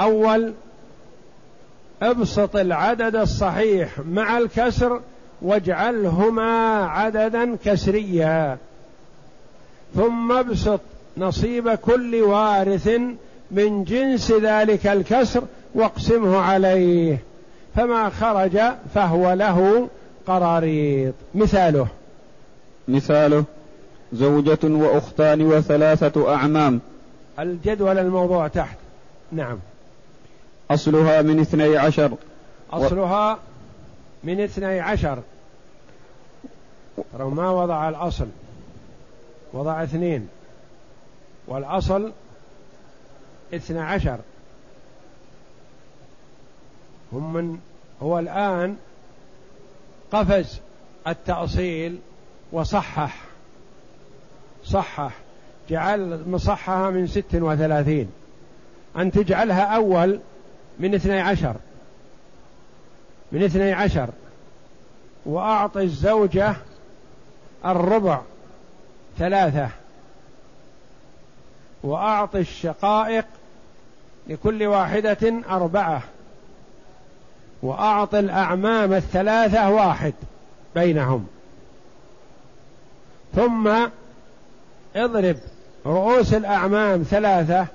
[0.00, 0.52] أول
[2.02, 5.00] أبسط العدد الصحيح مع الكسر
[5.42, 8.58] واجعلهما عددا كسريا.
[9.94, 10.80] ثم أبسط
[11.16, 12.88] نصيب كل وارث
[13.50, 15.42] من جنس ذلك الكسر
[15.74, 17.18] واقسمه عليه.
[17.76, 18.58] فما خرج
[18.94, 19.88] فهو له
[20.26, 21.14] قراريط.
[21.34, 21.86] مثاله.
[22.88, 23.44] مثاله
[24.12, 26.80] زوجة وأختان وثلاثة أعمام.
[27.38, 28.76] الجدول الموضوع تحت.
[29.32, 29.58] نعم.
[30.70, 32.16] أصلها من اثني عشر.
[32.70, 33.38] أصلها
[34.24, 35.22] من اثني عشر.
[37.12, 38.26] ترى ما وضع الأصل؟
[39.52, 40.28] وضع اثنين.
[41.46, 42.12] والأصل
[43.54, 44.18] اثنى عشر.
[47.12, 47.58] هم من
[48.02, 48.76] هو الآن
[50.12, 50.60] قفز
[51.06, 51.98] التأصيل
[52.52, 53.24] وصحح.
[54.64, 55.12] صحح.
[55.70, 58.10] جعل مصحها من ست وثلاثين.
[58.96, 60.20] أن تجعلها أول
[60.78, 61.56] من اثني عشر.
[63.32, 64.08] من اثني عشر.
[65.26, 66.56] وأعطي الزوجة
[67.64, 68.20] الربع
[69.18, 69.68] ثلاثة.
[71.82, 73.24] وأعطي الشقائق
[74.26, 76.02] لكل واحدة أربعة.
[77.62, 80.14] وأعطي الأعمام الثلاثة واحد
[80.74, 81.26] بينهم.
[83.34, 83.88] ثم
[84.96, 85.36] اضرب
[85.86, 87.66] رؤوس الأعمام ثلاثة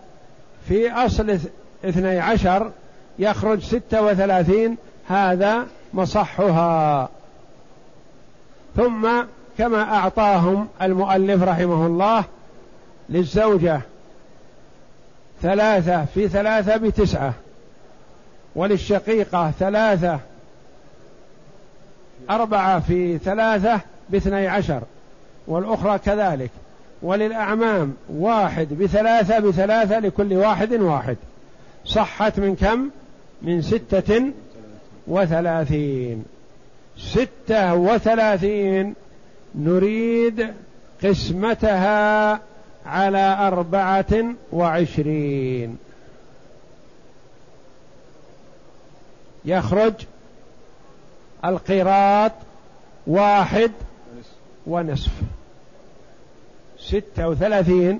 [0.67, 1.39] في أصل
[1.85, 2.71] اثني عشر
[3.19, 7.09] يخرج ستة وثلاثين هذا مصحها.
[8.75, 9.09] ثم
[9.57, 12.23] كما أعطاهم المؤلف رحمه الله
[13.09, 13.81] للزوجة
[15.41, 17.33] ثلاثة في ثلاثة بتسعة
[18.55, 20.19] وللشقيقة ثلاثة
[22.29, 24.81] أربعة في ثلاثة باثني عشر
[25.47, 26.49] والأخرى كذلك
[27.01, 31.17] وللأعمام واحد بثلاثة بثلاثة لكل واحد واحد.
[31.85, 32.89] صحت من كم؟
[33.43, 34.31] من ستة
[35.07, 36.25] وثلاثين.
[36.97, 38.95] ستة وثلاثين
[39.55, 40.53] نريد
[41.03, 42.39] قسمتها
[42.85, 45.77] على أربعة وعشرين.
[49.45, 49.93] يخرج
[51.45, 52.31] القيراط
[53.07, 53.71] واحد
[54.67, 55.11] ونصف.
[56.79, 57.99] ستة وثلاثين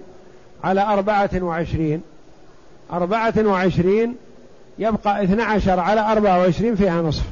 [0.64, 2.02] على أربعة وعشرين.
[2.92, 4.16] أربعة وعشرين
[4.80, 7.24] يبقى اثنى عشر على أربعة وعشرين فيها نصف.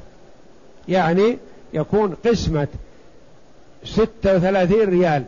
[0.88, 1.38] يعني
[1.73, 2.67] يكون قسمة
[3.86, 5.23] ستة وثلاثين ريال.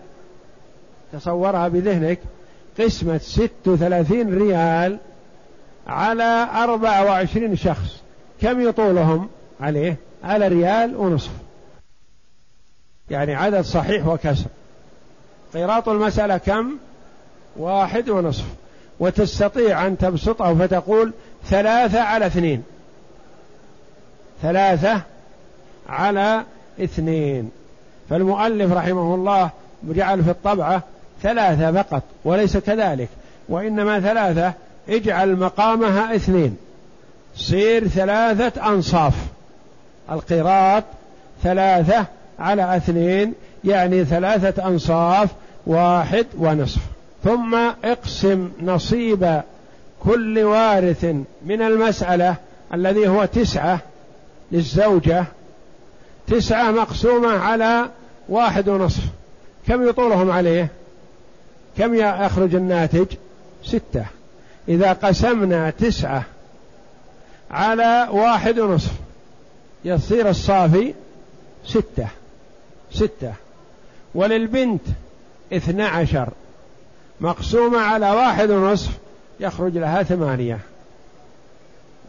[1.14, 2.20] تصورها بذهنك.
[2.80, 4.98] قسمة ست وثلاثين ريال
[5.88, 8.02] على أربعة وعشرين شخص.
[8.42, 9.30] كم يطولهم؟
[9.62, 9.96] عليه.
[10.24, 11.32] على ريال ونصف.
[13.10, 14.46] يعني عدد صحيح وكسر.
[15.54, 16.78] قيراط المسألة كم؟
[17.58, 18.46] واحد ونصف.
[19.00, 21.14] وتستطيع أن تبسطه فتقول
[21.50, 22.64] ثلاثة على اثنين.
[24.42, 25.02] ثلاثة
[25.90, 26.44] على
[26.84, 27.52] اثنين.
[28.10, 29.50] فالمؤلف رحمه الله
[29.84, 30.84] جعل في الطبعة
[31.24, 33.10] ثلاثة فقط وليس كذلك
[33.50, 34.54] وإنما ثلاثة
[34.90, 36.58] اجعل مقامها اثنين.
[37.36, 39.14] صير ثلاثة أنصاف.
[40.12, 40.84] القراط
[41.44, 42.06] ثلاثة
[42.40, 45.30] على اثنين يعني ثلاثة أنصاف
[45.68, 46.82] واحد ونصف.
[47.24, 49.42] ثم اقسم نصيب
[50.06, 51.06] كل وارث
[51.46, 52.36] من المسألة
[52.74, 53.80] الذي هو تسعة
[54.52, 55.26] للزوجة
[56.28, 57.90] تسعة مقسومة على
[58.30, 59.04] واحد ونصف.
[59.68, 60.68] كم يطولهم عليه؟
[61.78, 63.06] كم يخرج الناتج؟
[63.64, 64.06] ستة.
[64.70, 66.24] إذا قسمنا تسعة
[67.52, 68.92] على واحد ونصف
[69.86, 70.94] يصير الصافي
[71.66, 72.08] ستة.
[72.92, 73.34] ستة.
[74.16, 74.82] وللبنت
[75.54, 76.30] اثنى عشر
[77.22, 78.92] مقسومة على واحد ونصف
[79.40, 80.60] يخرج لها ثمانية.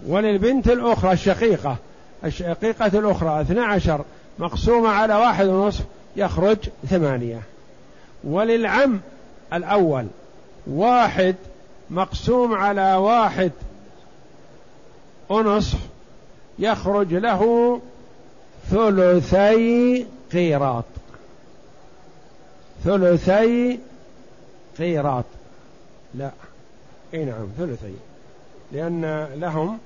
[0.07, 1.77] وللبنت الأخرى الشقيقة
[2.25, 4.05] الشقيقة الأخرى اثنى عشر
[4.39, 5.85] مقسومة على واحد ونصف
[6.17, 6.59] يخرج
[6.91, 7.43] ثمانية.
[8.25, 9.01] وللعم
[9.53, 10.07] الأول
[10.67, 11.35] واحد
[11.91, 13.53] مقسوم على واحد
[15.29, 15.79] ونصف
[16.59, 17.81] يخرج له
[18.71, 20.85] ثلثي قيراط.
[22.85, 23.79] ثلثي
[24.79, 25.25] قيراط.
[26.15, 26.31] لا.
[27.15, 27.95] إي نعم ثلثي.
[28.73, 29.79] لأن لهم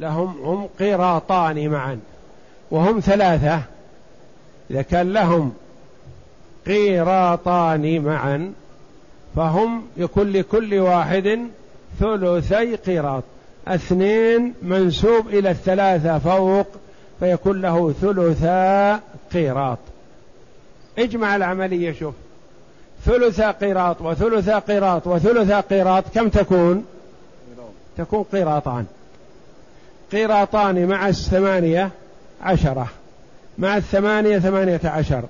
[0.00, 2.00] لهم هم قيراطان معا
[2.70, 3.62] وهم ثلاثة.
[4.70, 5.52] إذا كان لهم
[6.66, 8.52] قيراطان معا
[9.36, 11.38] فهم يكون لكل واحد
[12.00, 13.22] ثلثي قيراط
[13.68, 16.66] اثنين منسوب إلى الثلاثة فوق
[17.20, 19.00] فيكون له ثلثا
[19.32, 19.78] قيراط
[20.98, 22.14] اجمع العملية شوف.
[23.06, 26.84] ثلثا قيراط وثلثا قيراط وثلثا قيراط كم تكون؟
[27.96, 28.86] تكون قيراطان.
[30.12, 31.90] قيراطان مع الثمانية
[32.42, 32.88] عشرة
[33.58, 35.24] مع الثمانية ثمانية عشر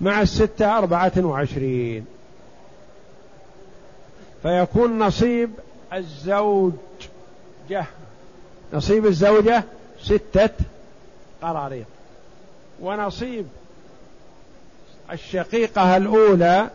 [0.00, 2.06] مع الستة أربعة وعشرين.
[4.42, 5.50] فيكون نصيب
[5.92, 6.76] الزوجة
[8.72, 9.64] نصيب الزوجة
[10.02, 10.50] ستة
[11.42, 11.86] قراريط.
[12.80, 13.46] ونصيب
[15.12, 16.70] الشقيقة الأولى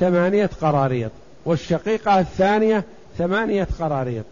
[0.00, 1.10] ثمانية قراريط
[1.44, 2.84] والشقيقة الثانية
[3.18, 4.24] ثمانية قراريط.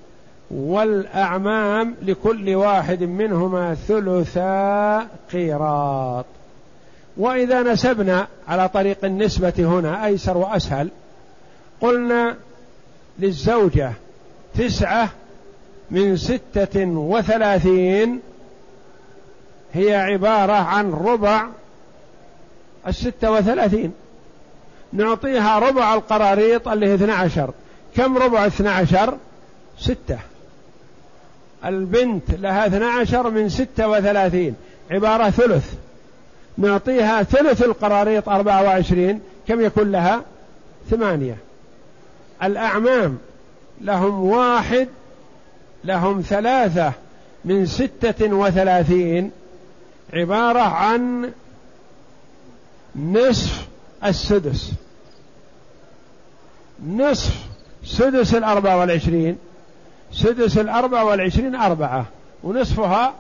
[0.51, 6.25] والأعمام لكل واحد منهما ثلثا قيراط.
[7.17, 10.89] وإذا نسبنا على طريق النسبة هنا أيسر وأسهل
[11.81, 12.37] قلنا
[13.19, 13.93] للزوجة
[14.59, 15.09] تسعة
[15.91, 18.21] من ستة وثلاثين
[19.73, 21.47] هي عبارة عن ربع
[22.87, 23.93] الستة وثلاثين.
[24.93, 27.51] نعطيها ربع القراريط اللي هي اثنى عشر.
[27.97, 29.17] كم ربع اثنى عشر؟
[29.79, 30.19] ستة.
[31.65, 34.55] البنت لها اثنى عشر من ستة وثلاثين.
[34.91, 35.75] عبارة ثلث.
[36.59, 39.21] نعطيها ثلث القراريط أربعة وعشرين.
[39.49, 40.23] كم يكون لها؟
[40.91, 41.37] ثمانية.
[42.43, 43.19] الأعمام
[43.81, 44.89] لهم واحد
[45.85, 46.93] لهم ثلاثة
[47.45, 49.31] من ستة وثلاثين.
[50.15, 51.31] عبارة عن
[52.97, 53.69] نصف
[54.05, 54.73] السدس.
[56.87, 57.35] نصف
[57.85, 59.39] سدس الأربعة والعشرين
[60.13, 62.07] سدس الأربعة والعشرين أربعة
[62.43, 63.15] ونصفها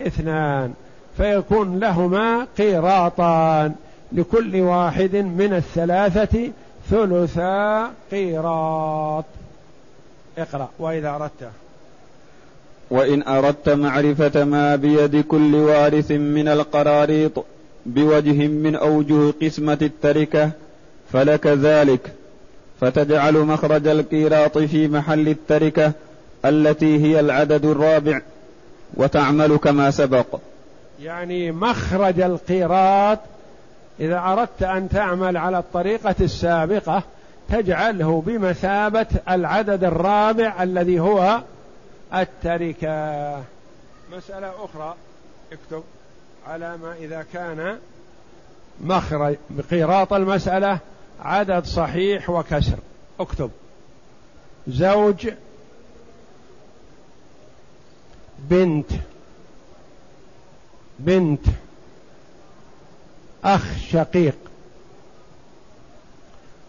[0.00, 0.74] اثنان
[1.16, 3.74] فيكون لهما قيراطان.
[4.12, 6.50] لكل واحد من الثلاثة
[6.90, 9.24] ثلثا قيراط.
[10.38, 11.50] اقرأ وإذا أردت.
[12.90, 17.44] وإن أردت معرفة ما بيد كل وارث من القراريط
[17.86, 20.50] بوجه من أوجه قسمة التركة
[21.12, 22.12] فلك ذلك.
[22.80, 25.92] فتجعل مخرج القيراط في محل التركة
[26.44, 28.20] التي هي العدد الرابع
[28.94, 30.26] وتعمل كما سبق.
[31.02, 33.18] يعني مخرج القيراط
[34.00, 37.02] إذا أردت أن تعمل على الطريقة السابقة
[37.48, 41.40] تجعله بمثابة العدد الرابع الذي هو
[42.14, 43.30] التركة.
[44.16, 44.94] مسألة أخرى
[45.52, 45.82] اكتب.
[46.46, 47.78] على ما إذا كان
[48.80, 49.36] مخرج
[49.70, 50.78] قيراط المسألة
[51.20, 52.78] عدد صحيح وكسر.
[53.20, 53.50] اكتب.
[54.68, 55.28] زوج
[58.38, 58.90] بنت
[60.98, 61.46] بنت
[63.44, 64.36] أخ شقيق.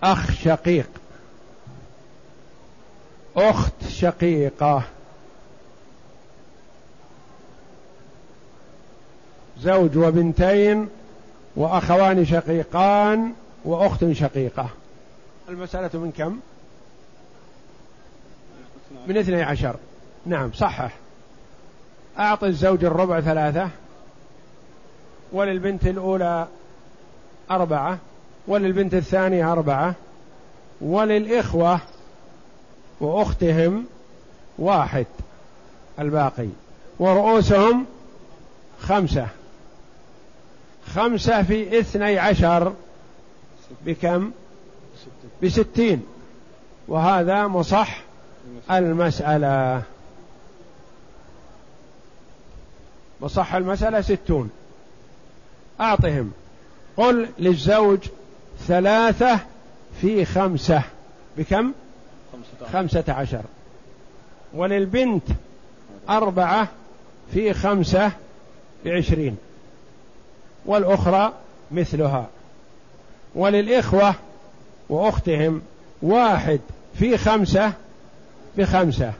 [0.03, 0.89] أخ شقيق.
[3.35, 4.83] أخت شقيقة.
[9.61, 10.89] زوج وبنتين
[11.55, 13.33] وأخوان شقيقان
[13.65, 14.69] وأخت شقيقة.
[15.49, 16.39] المسألة من كم؟
[19.07, 19.75] من اثني عشر.
[20.25, 20.95] نعم صحح.
[22.19, 23.69] أعطي الزوج الربع ثلاثة
[25.31, 26.47] وللبنت الأولى
[27.51, 27.97] أربعة
[28.47, 29.95] وللبنت الثانية أربعة
[30.81, 31.79] وللإخوة
[32.99, 33.85] وأختهم
[34.59, 35.05] واحد
[35.99, 36.47] الباقي
[36.99, 37.85] ورؤوسهم
[38.79, 39.27] خمسة.
[40.95, 42.73] خمسة في اثني عشر.
[43.85, 44.31] بكم؟
[45.43, 46.05] بستين.
[46.87, 48.01] وهذا مصح
[48.71, 49.83] المسألة.
[53.21, 54.49] مصح المسألة ستون.
[55.81, 56.31] أعطهم.
[56.97, 57.99] قل للزوج
[58.67, 59.39] ثلاثة
[60.01, 60.81] في خمسة.
[61.37, 61.71] بكم؟
[62.73, 63.43] خمسة عشر.
[64.53, 65.23] وللبنت
[66.09, 66.67] أربعة
[67.33, 68.11] في خمسة
[68.85, 69.37] بعشرين.
[70.67, 71.33] والأخرى
[71.71, 72.27] مثلها.
[73.35, 74.15] وللإخوة
[74.89, 75.61] وأختهم
[76.01, 76.59] واحد
[76.99, 77.73] في خمسة
[78.57, 79.13] بخمسة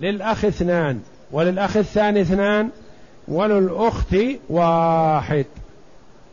[0.00, 1.00] للأخ اثنان
[1.30, 2.70] وللأخ الثاني اثنان
[3.28, 4.16] وللأخت
[4.48, 5.46] واحد.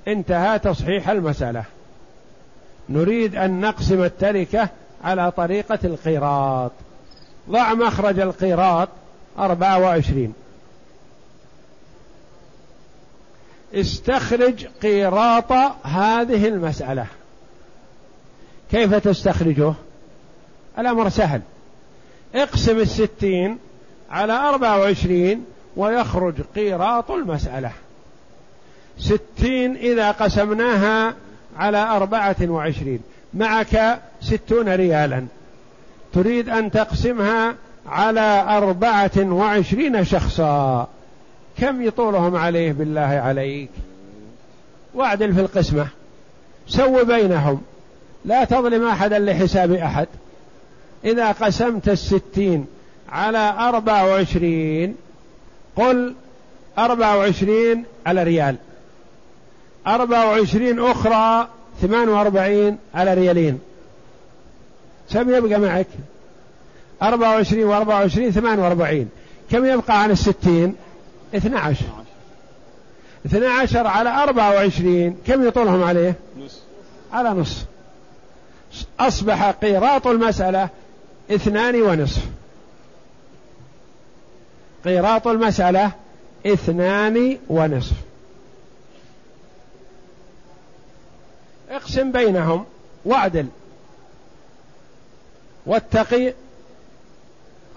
[0.07, 1.63] انتهى تصحيح المسألة.
[2.89, 4.69] نريد أن نقسم التركة
[5.03, 6.71] على طريقة القيراط
[7.49, 8.89] ضع مخرج القيراط
[9.39, 10.33] أربعة وعشرين.
[13.73, 15.51] استخرج قيراط
[15.83, 17.05] هذه المسألة.
[18.71, 19.73] كيف تستخرجه؟
[20.79, 21.41] الأمر سهل.
[22.35, 23.57] اقسم الستين
[24.11, 25.45] على أربعة وعشرين
[25.75, 27.71] ويخرج قيراط المسألة.
[28.99, 31.13] ستين إذا قسمناها
[31.57, 32.99] على أربعة وعشرين.
[33.33, 35.25] معك ستون ريالا.
[36.13, 37.55] تريد أن تقسمها
[37.87, 40.87] على أربعة وعشرين شخصا.
[41.61, 43.69] كم يطولهم عليه بالله عليك؟
[44.93, 45.87] واعدل في القسمة.
[46.67, 47.61] سو بينهم.
[48.25, 50.07] لا تظلم أحدا لحساب أحد.
[51.05, 52.65] إذا قسمت الستين
[53.09, 54.95] على أربع وعشرين
[55.75, 56.15] قل
[56.77, 58.55] أربع وعشرين على ريال.
[59.87, 61.47] أربع وعشرين أخرى
[61.81, 63.59] ثمان وأربعين على ريالين.
[65.13, 65.87] كم يبقى معك؟
[67.03, 69.09] أربع وعشرين وأربع وعشرين ثمان وأربعين.
[69.51, 70.75] كم يبقى عن الستين؟
[71.35, 71.85] اثنى عشر
[73.25, 76.59] اثنى عشر على أربع وعشرين كم يطولهم عليه؟ نص.
[77.13, 77.65] على نص.
[78.99, 80.69] أصبح قيراط المسألة
[81.31, 82.25] اثنان ونصف.
[84.85, 85.91] قيراط المسألة
[86.45, 87.95] اثنان ونصف.
[91.69, 92.65] اقسم بينهم
[93.05, 93.47] واعدل.
[95.65, 96.33] واتقي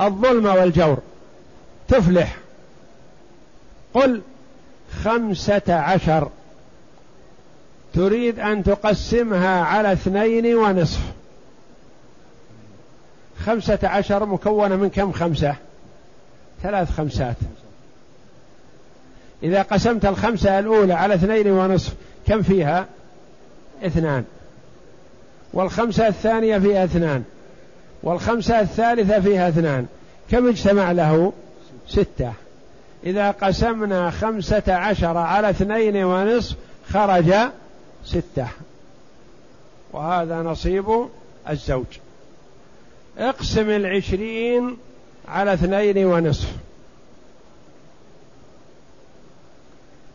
[0.00, 0.98] الظلم والجور.
[1.88, 2.41] تفلح.
[3.94, 4.20] قل
[5.04, 6.28] خمسة عشر.
[7.94, 11.00] تريد أن تقسمها على اثنين ونصف.
[13.46, 15.56] خمسة عشر مكونة من كم خمسة؟
[16.62, 17.36] ثلاث خمسات.
[19.42, 21.94] إذا قسمت الخمسة الأولى على اثنين ونصف
[22.26, 22.86] كم فيها؟
[23.86, 24.24] اثنان.
[25.52, 27.24] والخمسة الثانية فيها اثنان.
[28.02, 29.86] والخمسة الثالثة فيها اثنان.
[30.30, 31.32] كم اجتمع له؟
[31.88, 32.32] ستة.
[33.04, 36.56] إذا قسمنا خمسة عشر على اثنين ونصف
[36.90, 37.34] خرج
[38.04, 38.48] ستة.
[39.92, 41.08] وهذا نصيب
[41.50, 41.86] الزوج.
[43.18, 44.76] اقسم العشرين
[45.28, 46.48] على اثنين ونصف.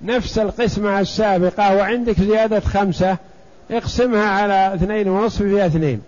[0.01, 3.17] نفس القسمة السابقة وعندك زيادة خمسة
[3.71, 6.01] اقسمها على اثنين ونصف فيها اثنين.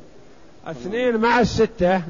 [0.67, 2.01] اثنين مع الستة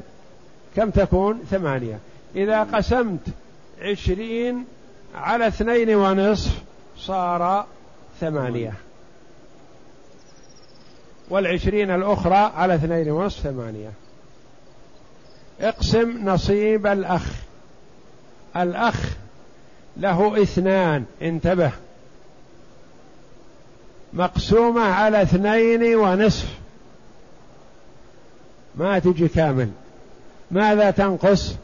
[0.76, 1.98] كم تكون؟ ثمانية.
[2.36, 3.20] إذا قسمت
[3.80, 4.64] عشرين
[5.14, 6.62] على اثنين ونصف
[6.98, 7.66] صار
[8.20, 8.72] ثمانية.
[11.30, 13.92] والعشرين الأخرى على اثنين ونصف ثمانية.
[15.60, 17.26] اقسم نصيب الأخ.
[18.56, 19.16] الأخ
[19.96, 21.04] له اثنان.
[21.22, 21.70] انتبه.
[24.12, 26.58] مقسومة على اثنين ونصف.
[28.74, 29.70] ما تجي كامل.
[30.50, 31.54] ماذا تنقص؟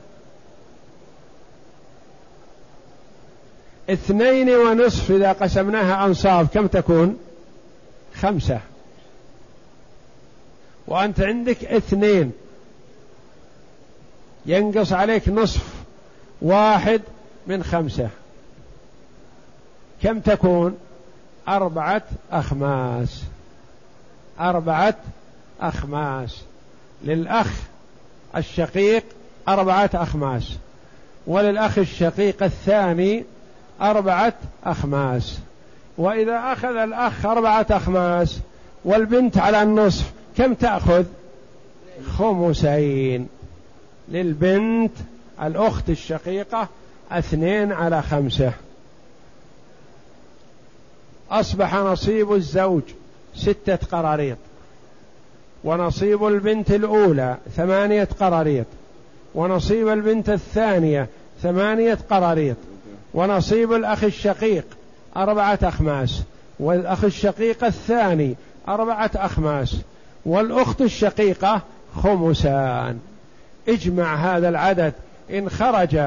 [3.91, 7.19] اثنين ونصف إذا قسمناها أنصاف كم تكون؟
[8.15, 8.61] خمسة.
[10.87, 12.33] وأنت عندك اثنين.
[14.47, 15.65] ينقص عليك نصف
[16.43, 17.01] واحد
[17.47, 18.09] من خمسة.
[20.03, 20.79] كم تكون؟
[21.49, 23.23] أربعة أخماس.
[24.41, 24.97] أربعة
[25.61, 26.43] أخماس.
[27.05, 27.51] للأخ
[28.37, 29.05] الشقيق
[29.49, 30.53] أربعة أخماس.
[31.27, 33.25] وللأخ الشقيق الثاني
[33.81, 35.39] أربعة أخماس.
[35.99, 38.39] وإذا أخذ الأخ أربعة أخماس
[38.85, 41.05] والبنت على النصف كم تأخذ؟
[42.19, 43.29] خمسين.
[44.09, 44.93] للبنت
[45.43, 46.69] الأخت الشقيقة
[47.11, 48.53] اثنين على خمسة.
[51.31, 52.83] أصبح نصيب الزوج
[53.35, 54.37] ستة قراريط.
[55.65, 58.67] ونصيب البنت الأولى ثمانية قراريط.
[59.35, 61.09] ونصيب البنت الثانية
[61.43, 62.57] ثمانية قراريط.
[63.17, 64.65] ونصيب الأخ الشقيق
[65.17, 66.23] أربعة أخماس
[66.61, 68.35] والأخ الشقيق الثاني
[68.69, 69.77] أربعة أخماس
[70.27, 71.61] والأخت الشقيقة
[72.03, 72.99] خمسان.
[73.69, 74.93] اجمع هذا العدد
[75.31, 75.99] إن خرج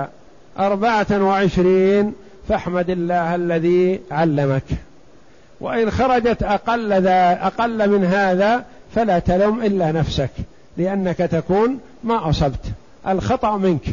[0.60, 2.14] أربعة وعشرين
[2.50, 4.64] فاحمد الله الذي علمك.
[5.62, 10.30] وإن خرجت أقل, ذا أقل من هذا فلا تلوم إلا نفسك
[10.78, 12.66] لأنك تكون ما أصبت.
[13.08, 13.86] الخطأ منك.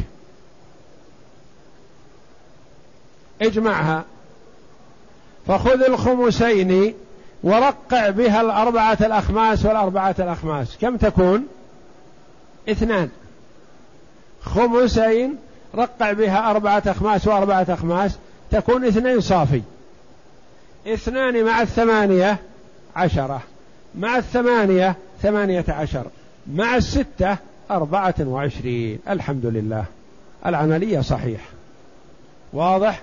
[3.41, 4.03] اجمعها.
[5.47, 6.93] فخذ الخمسين
[7.43, 10.77] ورقع بها الأربعة الأخماس والأربعة الأخماس.
[10.81, 11.47] كم تكون؟
[12.69, 13.09] اثنان.
[14.41, 15.37] خمسين
[15.75, 18.17] رقع بها أربعة أخماس وأربعة أخماس
[18.51, 19.61] تكون اثنين صافي.
[20.87, 22.37] اثنان مع الثمانية
[22.95, 23.41] عشرة.
[23.95, 26.05] مع الثمانية ثمانية عشر.
[26.53, 27.37] مع الستة
[27.71, 28.99] أربعة وعشرين.
[29.09, 29.85] الحمد لله.
[30.45, 31.41] العملية صحيح.
[32.53, 33.01] واضح؟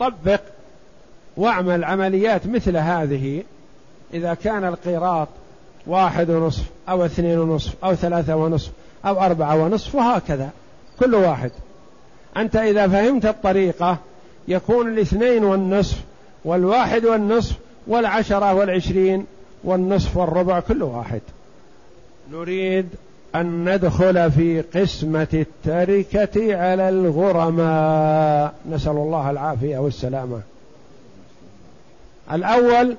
[0.00, 0.40] طبق
[1.36, 3.42] واعمل عمليات مثل هذه
[4.14, 5.28] إذا كان القيراط
[5.86, 8.70] واحد ونصف أو اثنين ونصف أو ثلاثة ونصف
[9.06, 10.50] أو أربعة ونصف وهكذا
[11.00, 11.50] كل واحد.
[12.36, 13.98] أنت إذا فهمت الطريقة
[14.48, 15.98] يكون الاثنين والنصف
[16.44, 19.26] والواحد والنصف والعشرة والعشرين
[19.64, 21.20] والنصف والربع كل واحد.
[22.30, 22.88] نريد
[23.40, 28.54] أن ندخل في قسمة التركة على الغرماء.
[28.70, 30.40] نسأل الله العافية والسلامة.
[32.32, 32.96] الأول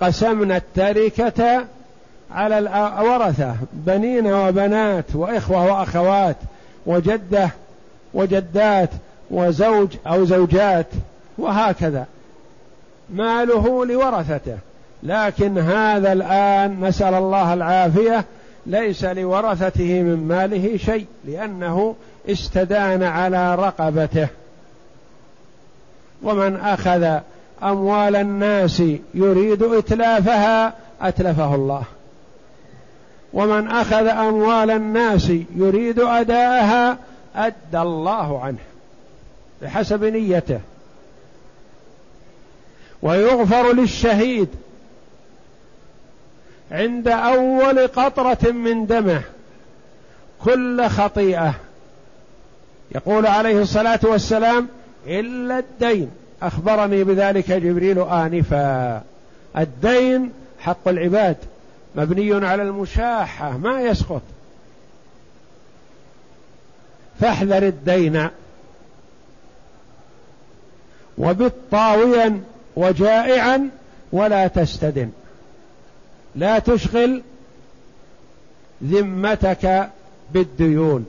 [0.00, 1.64] قسمنا التركة
[2.30, 6.36] على الورثة بنين وبنات وإخوة وأخوات
[6.86, 7.50] وجدة
[8.14, 8.90] وجدات
[9.30, 10.86] وزوج أو زوجات
[11.38, 12.06] وهكذا.
[13.10, 14.58] ماله لورثته.
[15.02, 18.24] لكن هذا الآن نسأل الله العافية
[18.70, 21.96] ليس لورثته من ماله شيء لأنه
[22.28, 24.28] استدان على رقبته.
[26.22, 27.18] ومن أخذ
[27.62, 28.82] أموال الناس
[29.14, 31.82] يريد إتلافها أتلفه الله.
[33.32, 36.98] ومن أخذ أموال الناس يريد أداءها
[37.36, 38.58] أدى الله عنه
[39.62, 40.60] بحسب نيته.
[43.02, 44.48] ويغفر للشهيد
[46.70, 49.22] عند أول قطرة من دمه
[50.44, 51.54] كل خطيئة.
[52.94, 54.68] يقول عليه الصلاة والسلام
[55.06, 56.10] إلا الدين.
[56.42, 59.02] أخبرني بذلك جبريل آنفا.
[59.58, 61.36] الدين حق العباد
[61.94, 64.22] مبني على المشاحة ما يسقط.
[67.20, 68.28] فاحذر الدين.
[71.18, 72.40] وبط طاويا
[72.76, 73.68] وجائعا
[74.12, 75.10] ولا تستدن.
[76.36, 77.22] لا تشغل
[78.84, 79.90] ذمتك
[80.32, 81.06] بالديون.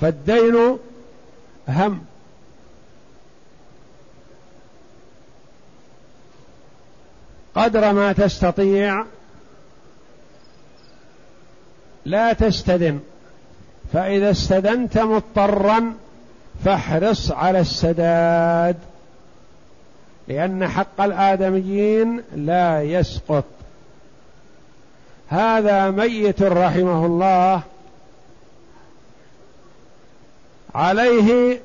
[0.00, 0.78] فالدين
[1.68, 2.04] هم.
[7.54, 9.04] قدر ما تستطيع
[12.04, 13.00] لا تستدن.
[13.92, 15.94] فإذا استدنت مضطرا
[16.64, 18.76] فاحرص على السداد.
[20.28, 23.44] لأن حق الآدميين لا يسقط.
[25.28, 27.62] هذا ميت رحمه الله.
[30.74, 31.60] عليه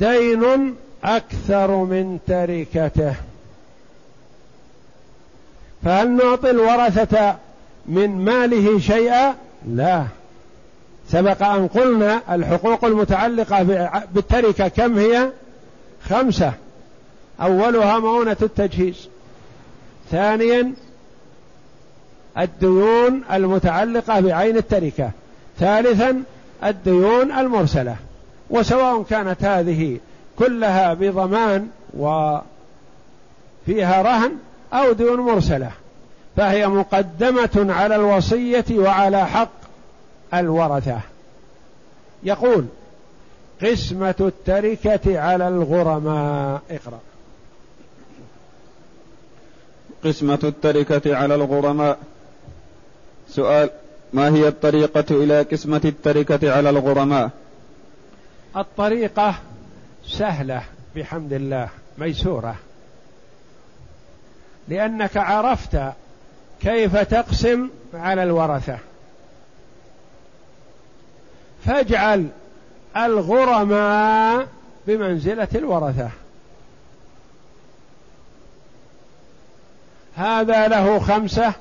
[0.00, 3.14] دين أكثر من تركته.
[5.84, 7.36] فهل نعطي الورثة
[7.86, 9.34] من ماله شيئا؟
[9.68, 10.04] لا.
[11.08, 13.62] سبق أن قلنا الحقوق المتعلقة
[14.14, 15.30] بالتركة كم هي؟
[16.08, 16.52] خمسة.
[17.42, 19.08] أولها مؤونة التجهيز.
[20.10, 20.72] ثانيا
[22.38, 25.10] الديون المتعلقة بعين التركة.
[25.58, 26.22] ثالثا
[26.64, 27.96] الديون المرسلة.
[28.50, 29.98] وسواء كانت هذه
[30.38, 32.42] كلها بضمان وفيها
[34.02, 34.32] رهن
[34.72, 35.70] أو ديون مرسلة
[36.36, 39.50] فهي مقدمة على الوصية وعلى حق
[40.34, 41.00] الورثة.
[42.22, 42.66] يقول
[43.62, 46.62] قسمة التركة على الغرماء.
[46.70, 46.98] اقرأ.
[50.04, 51.98] قسمة التركة على الغرماء.
[53.28, 53.70] سؤال
[54.12, 57.30] ما هي الطريقة إلى قسمة التركة على الغرماء؟
[58.56, 59.34] الطريقة
[60.06, 60.62] سهلة
[60.96, 62.56] بحمد الله ميسورة.
[64.68, 65.78] لأنك عرفت
[66.60, 68.78] كيف تقسم على الورثة.
[71.64, 72.26] فاجعل
[72.96, 74.46] الغرماء
[74.86, 76.10] بمنزلة الورثة.
[80.20, 81.52] هذا له خمسة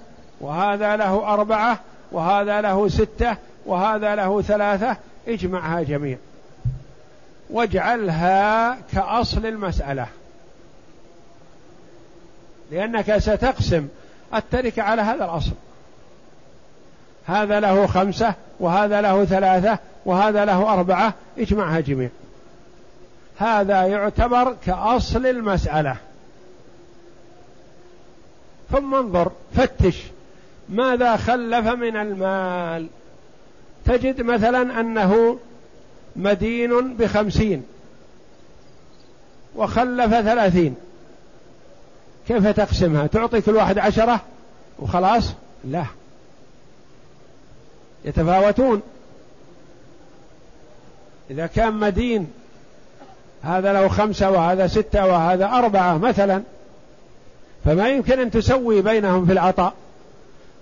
[0.42, 1.80] وهذا له أربعة
[2.12, 3.36] وهذا له ستة
[3.66, 4.98] وهذا له ثلاثة
[5.28, 6.18] اجمعها جميع.
[7.50, 10.08] واجعلها كأصل المسألة.
[12.72, 13.88] لأنك ستقسم
[14.36, 15.54] التركة على هذا الأصل.
[17.26, 22.10] هذا له خمسة وهذا له ثلاثة وهذا له أربعة اجمعها جميع.
[23.38, 26.09] هذا يعتبر كأصل المسألة.
[28.72, 30.04] ثم انظر فتش.
[30.70, 32.88] ماذا خلف من المال؟
[33.86, 35.40] تجد مثلا أنه
[36.16, 37.64] مدين بخمسين
[39.56, 40.76] وخلف ثلاثين.
[42.28, 44.22] كيف تقسمها؟ تعطي كل واحد عشرة
[44.80, 45.34] وخلاص؟
[45.66, 45.86] لا.
[48.06, 48.82] يتفاوتون.
[51.32, 52.32] إذا كان مدين
[53.44, 56.42] هذا له خمسة وهذا ستة وهذا أربعة مثلا.
[57.66, 59.74] فما يمكن أن تسوي بينهم في العطاء.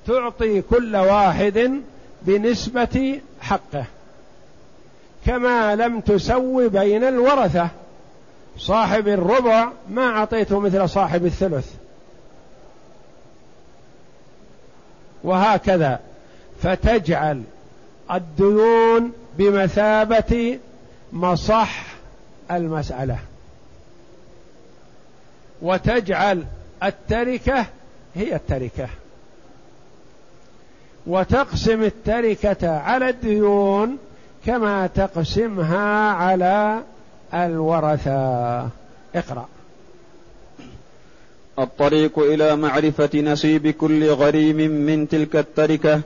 [0.08, 1.82] تعطي كل واحد
[2.22, 3.86] بنسبة حقه.
[5.26, 7.70] كما لم تسوي بين الورثة.
[8.58, 11.74] صاحب الربع ما أعطيته مثل صاحب الثلث.
[15.24, 16.00] وهكذا.
[16.62, 17.44] فتجعل
[18.12, 20.60] الديون بمثابة
[21.14, 21.86] مصح
[22.52, 23.20] المسألة.
[25.62, 26.44] وتجعل
[26.84, 27.66] التركة
[28.16, 28.88] هي التركة.
[31.08, 33.98] وتقسم التركة على الديون
[34.46, 36.82] كما تقسمها على
[37.34, 38.70] الورثة.
[39.16, 39.48] اقرأ.
[41.60, 46.02] الطريق إلى معرفة نصيب كل غريم من تلك التركة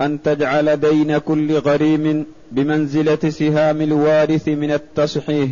[0.00, 5.50] أن تجعل دين كل غريم بمنزلة سهام الوارث من التصحيح.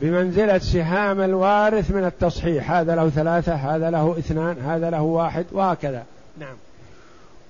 [0.00, 2.70] بمنزلة سهام الوارث من التصحيح.
[2.70, 6.04] هذا له ثلاثة هذا له اثنان هذا له واحد وهكذا.
[6.38, 6.56] نعم.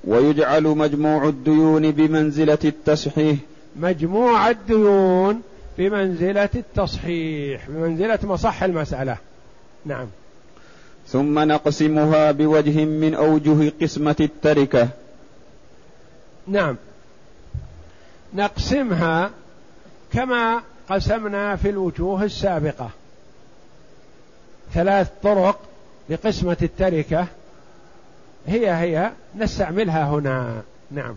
[0.04, 3.38] ويجعل مجموع الديون بمنزلة التصحيح.
[3.76, 5.42] مجموع الديون
[5.78, 9.16] بمنزلة التصحيح بمنزلة مصح المسألة.
[9.86, 10.06] نعم.
[11.06, 14.88] ثم نقسمها بوجه من أوجه قسمة التركة.
[16.46, 16.76] نعم.
[18.34, 19.30] نقسمها
[20.12, 22.90] كما قسمنا في الوجوه السابقة.
[24.74, 25.58] ثلاث طرق
[26.10, 27.26] لقسمة التركة.
[28.46, 30.62] هي هي نستعملها هنا.
[30.90, 31.14] نعم.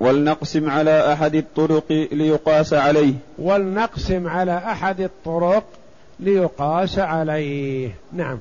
[0.00, 3.14] ولنقسم على أحد الطرق ليقاس عليه.
[3.38, 5.64] ولنقسم على أحد الطرق
[6.20, 7.90] ليقاس عليه.
[8.12, 8.38] نعم.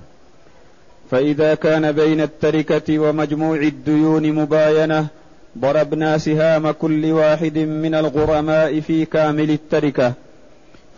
[1.12, 5.08] فإذا كان بين التركة ومجموع الديون مباينة
[5.58, 10.14] ضربنا سهام كل واحد من الغرماء في كامل التركة.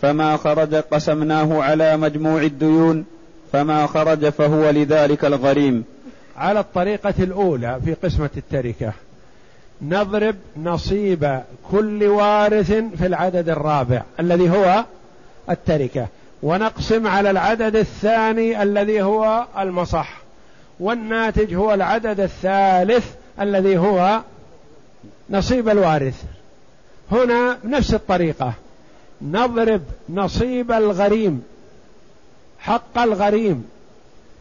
[0.01, 3.05] فما خرج قسمناه على مجموع الديون
[3.53, 5.83] فما خرج فهو لذلك الغريم.
[6.37, 8.93] على الطريقة الأولى في قسمة التركة.
[9.81, 11.41] نضرب نصيب
[11.71, 14.83] كل وارث في العدد الرابع الذي هو
[15.49, 16.07] التركة.
[16.43, 20.17] ونقسم على العدد الثاني الذي هو المصح.
[20.79, 23.05] والناتج هو العدد الثالث
[23.41, 24.21] الذي هو
[25.29, 26.23] نصيب الوارث.
[27.11, 28.53] هنا نفس الطريقة.
[29.21, 31.43] نضرب نصيب الغريم.
[32.59, 33.69] حق الغريم.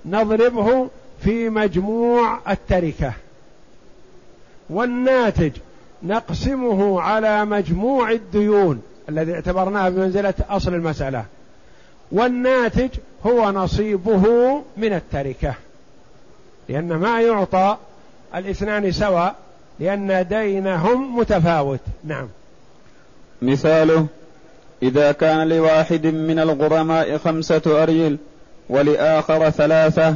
[0.07, 0.89] نضربه
[1.25, 3.13] في مجموع التركة.
[4.71, 5.53] والناتج
[6.03, 11.25] نقسمه على مجموع الديون الذي اعتبرناه بمنزلة أصل المسألة.
[12.13, 12.89] والناتج
[13.27, 15.55] هو نصيبه من التركة.
[16.69, 17.77] لأن ما يعطى
[18.35, 19.44] الاثنان سواء
[19.81, 21.81] لأن دينهم متفاوت.
[22.05, 22.29] نعم.
[23.43, 24.07] مثاله
[24.83, 28.19] إذا كان لواحد من الغرماء خمسة أريل
[28.69, 30.15] ولآخر ثلاثة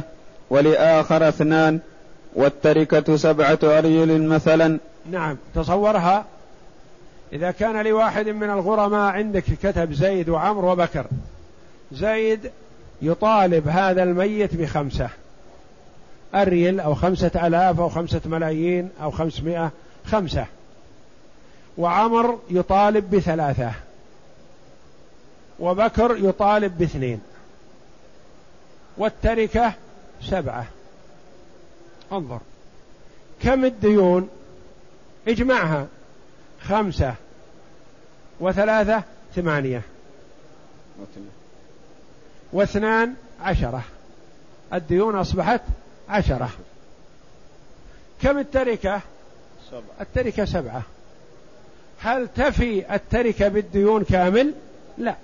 [0.49, 1.79] ولآخر اثنان
[2.35, 4.79] والتركة سبعة أريل مثلا.
[5.11, 5.37] نعم.
[5.55, 6.25] تصورها
[7.33, 11.05] إذا كان لواحد من الغرماء عندك كتب زيد وعمر وبكر
[11.91, 12.51] زيد
[13.01, 15.09] يطالب هذا الميت بخمسة.
[16.35, 19.71] أريل أو خمسة ألاف أو خمسة ملايين أو خمسمائة
[20.05, 20.45] خمسة.
[21.77, 23.71] وعمر يطالب بثلاثة.
[25.59, 27.21] وبكر يطالب باثنين.
[28.97, 29.73] والتركة
[30.21, 30.65] سبعة.
[32.11, 32.39] انظر.
[33.41, 34.29] كم الديون؟
[35.27, 35.87] اجمعها.
[36.61, 37.13] خمسة.
[38.39, 39.03] وثلاثة؟
[39.35, 39.81] ثمانية.
[42.53, 43.83] واثنان عشرة.
[44.73, 45.61] الديون أصبحت
[46.09, 46.49] عشرة.
[48.21, 49.01] كم التركة؟
[49.71, 50.01] سبعة.
[50.01, 50.81] التركة سبعة.
[52.01, 54.53] هل تفي التركة بالديون كامل؟
[54.97, 55.15] لا.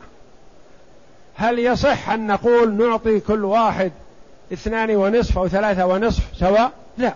[1.36, 3.92] هل يصح أن نقول نعطي كل واحد
[4.54, 7.04] اثنان ونصف أو ثلاثة ونصف سواء؟ لا.
[7.06, 7.16] لأن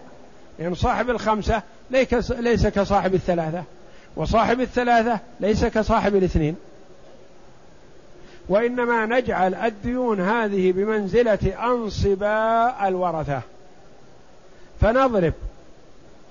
[0.59, 1.61] يعني صاحب الخمسة
[2.39, 3.63] ليس كصاحب الثلاثة.
[4.15, 6.55] وصاحب الثلاثة ليس كصاحب الاثنين.
[8.49, 13.41] وإنما نجعل الديون هذه بمنزلة أنصباء الورثة.
[14.81, 15.33] فنضرب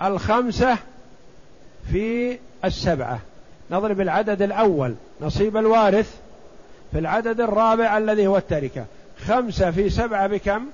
[0.02, 0.76] الخمسة
[1.92, 3.20] في السبعة.
[3.70, 6.14] نضرب العدد الأول نصيب الوارث
[6.92, 8.84] في العدد الرابع الذي هو التركة.
[9.26, 10.66] خمسة في سبعة بكم؟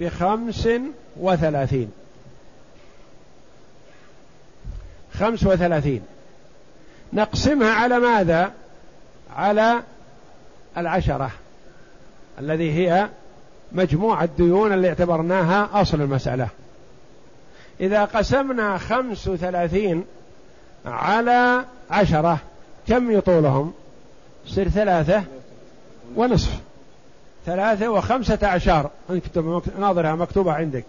[0.00, 0.68] بخمس
[1.16, 1.92] وثلاثين.
[5.18, 6.02] خمس وثلاثين.
[7.12, 8.52] نقسمها على ماذا؟
[9.36, 9.82] على
[10.76, 11.30] العشرة
[12.38, 13.08] الذي هي
[13.72, 16.48] مجموع الديون اللي اعتبرناها أصل المسألة.
[17.80, 20.04] إذا قسمنا خمس وثلاثين
[20.86, 22.38] على عشرة
[22.88, 23.72] كم يطولهم؟
[24.46, 25.24] يصير ثلاثة
[26.16, 26.60] ونصف.
[27.46, 28.90] ثلاثة وخمسة أعشار
[29.78, 30.84] ناظرها مكتوبة عندك.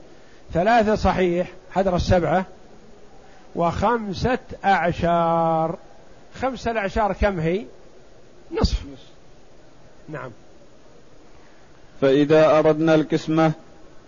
[0.54, 2.46] ثلاثة صحيح حدر السبعة.
[3.56, 5.78] وخمسة أعشار
[6.42, 7.66] خمسة الأعشار كم هي؟
[8.62, 8.84] نصف.
[10.10, 10.32] نعم.
[12.02, 13.52] فإذا أردنا القسمة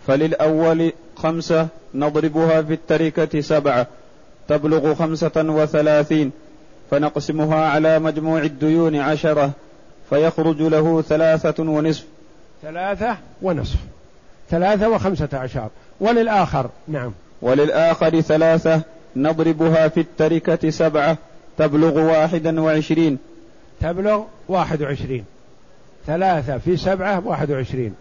[0.06, 3.86] فللأول خمسة نضربها في التركة سبعة
[4.48, 6.30] تبلغ خمسة وثلاثين
[6.90, 9.50] فنقسمها على مجموع الديون عشرة
[10.10, 12.04] فيخرج له ثلاثة ونصف.
[12.62, 13.78] ثلاثة ونصف.
[14.50, 15.68] ثلاثة وخمسة عشر.
[16.00, 17.12] وللآخر نعم.
[17.42, 18.80] وللآخر ثلاثة
[19.16, 21.16] نضربها في التركة سبعة
[21.58, 23.18] تبلغ واحدا وعشرين.
[23.80, 25.24] تبلغ واحد وعشرين.
[26.08, 27.94] ثلاثة في سبعة واحد وعشرين.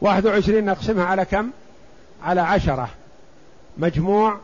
[0.00, 1.50] واحد وعشرين نقسمها على كم؟
[2.22, 2.88] على عشرة.
[3.78, 4.36] مجموع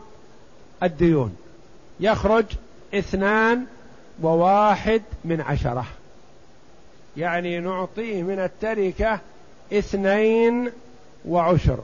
[0.83, 1.35] الديون.
[1.99, 2.45] يخرج
[2.93, 3.65] اثنان
[4.21, 5.85] وواحد من عشرة.
[7.17, 9.19] يعني نعطيه من التركة
[9.73, 10.71] اثنين
[11.25, 11.79] وعشر.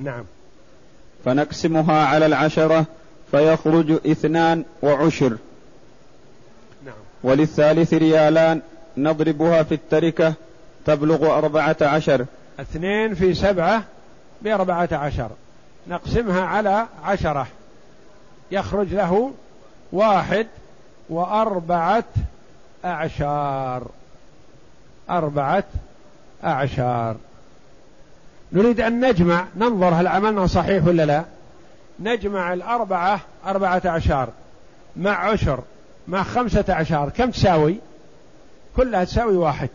[0.00, 0.24] نعم.
[1.24, 2.86] فنقسمها على العشرة
[3.30, 5.36] فيخرج اثنان وعشر.
[6.84, 6.94] نعم.
[7.22, 8.60] وللثالث ريالان
[9.02, 10.34] نضربها في التركة
[10.86, 12.26] تبلغ أربعة عشر.
[12.60, 13.82] اثنين في سبعة
[14.42, 15.30] بأربعة عشر.
[15.88, 17.46] نقسمها على عشرة.
[18.50, 19.32] يخرج له
[19.92, 20.46] واحد
[21.10, 22.04] وأربعة
[22.84, 23.86] أعشار.
[25.10, 25.64] أربعة
[26.44, 27.16] أعشار.
[28.52, 29.44] نريد أن نجمع.
[29.56, 31.24] ننظر هل عملنا صحيح ولا لا.
[32.00, 34.28] نجمع الأربعة أربعة أعشار
[34.96, 35.60] مع عشر
[36.08, 37.76] مع خمسة أعشار كم تساوي؟
[38.78, 39.68] كلها تساوي واحد.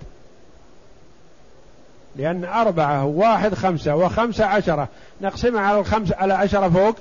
[2.16, 4.88] لأن أربعة واحد خمسة وخمسة عشرة.
[5.22, 6.96] نقسمها على الخمسة على عشرة فوق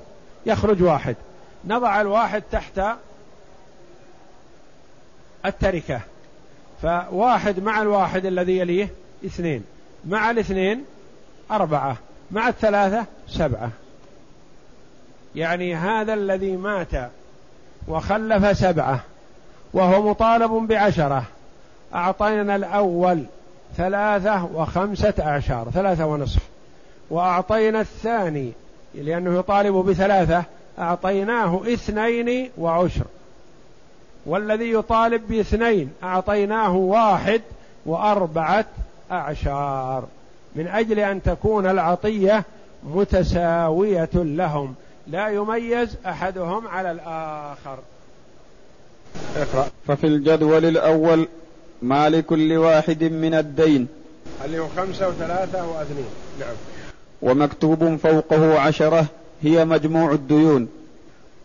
[0.47, 1.17] يخرج واحد.
[1.65, 2.81] نضع الواحد تحت
[5.47, 6.01] التركة.
[6.83, 8.89] فواحد مع الواحد الذي يليه
[9.27, 9.65] اثنين.
[10.05, 10.85] مع الاثنين
[11.51, 11.97] أربعة.
[12.31, 13.71] مع الثلاثة سبعة.
[15.35, 17.11] يعني هذا الذي مات
[17.89, 19.01] وخلف سبعة
[19.73, 21.25] وهو مطالب بعشرة.
[21.95, 23.25] أعطينا الأول
[23.77, 26.43] ثلاثة وخمسة أعشار ثلاثة ونصف.
[27.11, 28.53] وأعطينا الثاني
[28.95, 30.45] لأنه يطالب بثلاثة
[30.79, 33.05] أعطيناه اثنين وعشر.
[34.27, 37.43] والذي يطالب باثنين أعطيناه واحد
[37.87, 38.65] وأربعة
[39.11, 40.05] أعشار
[40.57, 42.45] من أجل أن تكون العطية
[42.85, 44.75] متساوية لهم.
[45.07, 47.79] لا يميز أحدهم على الآخر.
[49.37, 49.67] اقرأ.
[49.87, 51.29] ففي الجدول الأول
[51.83, 53.87] ما لكل واحد من الدين.
[54.45, 56.05] اللي هو خمسة وثلاثة واثنين
[56.41, 56.55] نعم.
[57.23, 59.07] ومكتوب فوقه عشرة
[59.43, 60.69] هي مجموع الديون.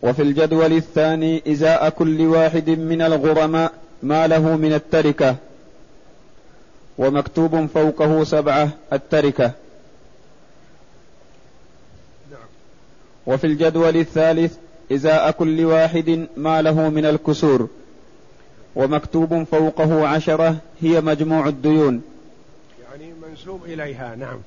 [0.02, 3.72] وفي الجدول الثاني إزاء كل واحد من الغرماء
[4.02, 5.36] ما له من التركة.
[6.98, 9.52] ومكتوب فوقه سبعة التركة.
[12.30, 12.40] نعم.
[13.26, 14.54] وفي الجدول الثالث
[14.92, 17.68] إزاء كل واحد ما له من الكسور.
[18.78, 22.02] ومكتوب فوقه عشرة هي مجموع الديون.
[22.90, 24.38] يعني منسوب إليها نعم.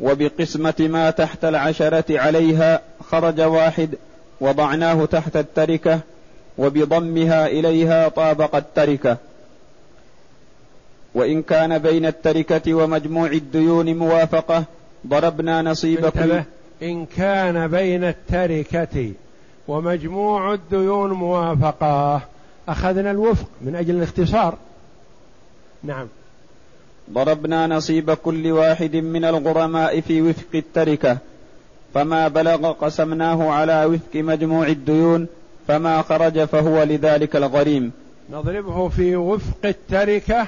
[0.00, 2.80] وبقسمة ما تحت العشرة عليها
[3.10, 3.94] خرج واحد
[4.40, 6.00] وضعناه تحت التركة
[6.58, 9.16] وبضمها إليها طابق التركة.
[11.14, 14.64] وإن كان بين التركة ومجموع الديون موافقة
[15.06, 16.42] ضربنا نصيب كل
[16.82, 19.12] إن كان بين التركة
[19.68, 22.20] ومجموع الديون موافقة
[22.68, 24.54] أخذنا الوفق من أجل الاختصار.
[25.82, 26.06] نعم.
[27.12, 31.18] ضربنا نصيب كل واحد من الغرماء في وفق التركة
[31.94, 35.26] فما بلغ قسمناه على وفق مجموع الديون
[35.68, 37.92] فما خرج فهو لذلك الغريم.
[38.32, 40.46] نضربه في وفق التركة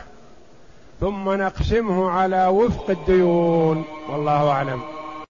[1.01, 3.85] ثم نقسمه على وفق الديون.
[4.11, 4.96] والله أعلم.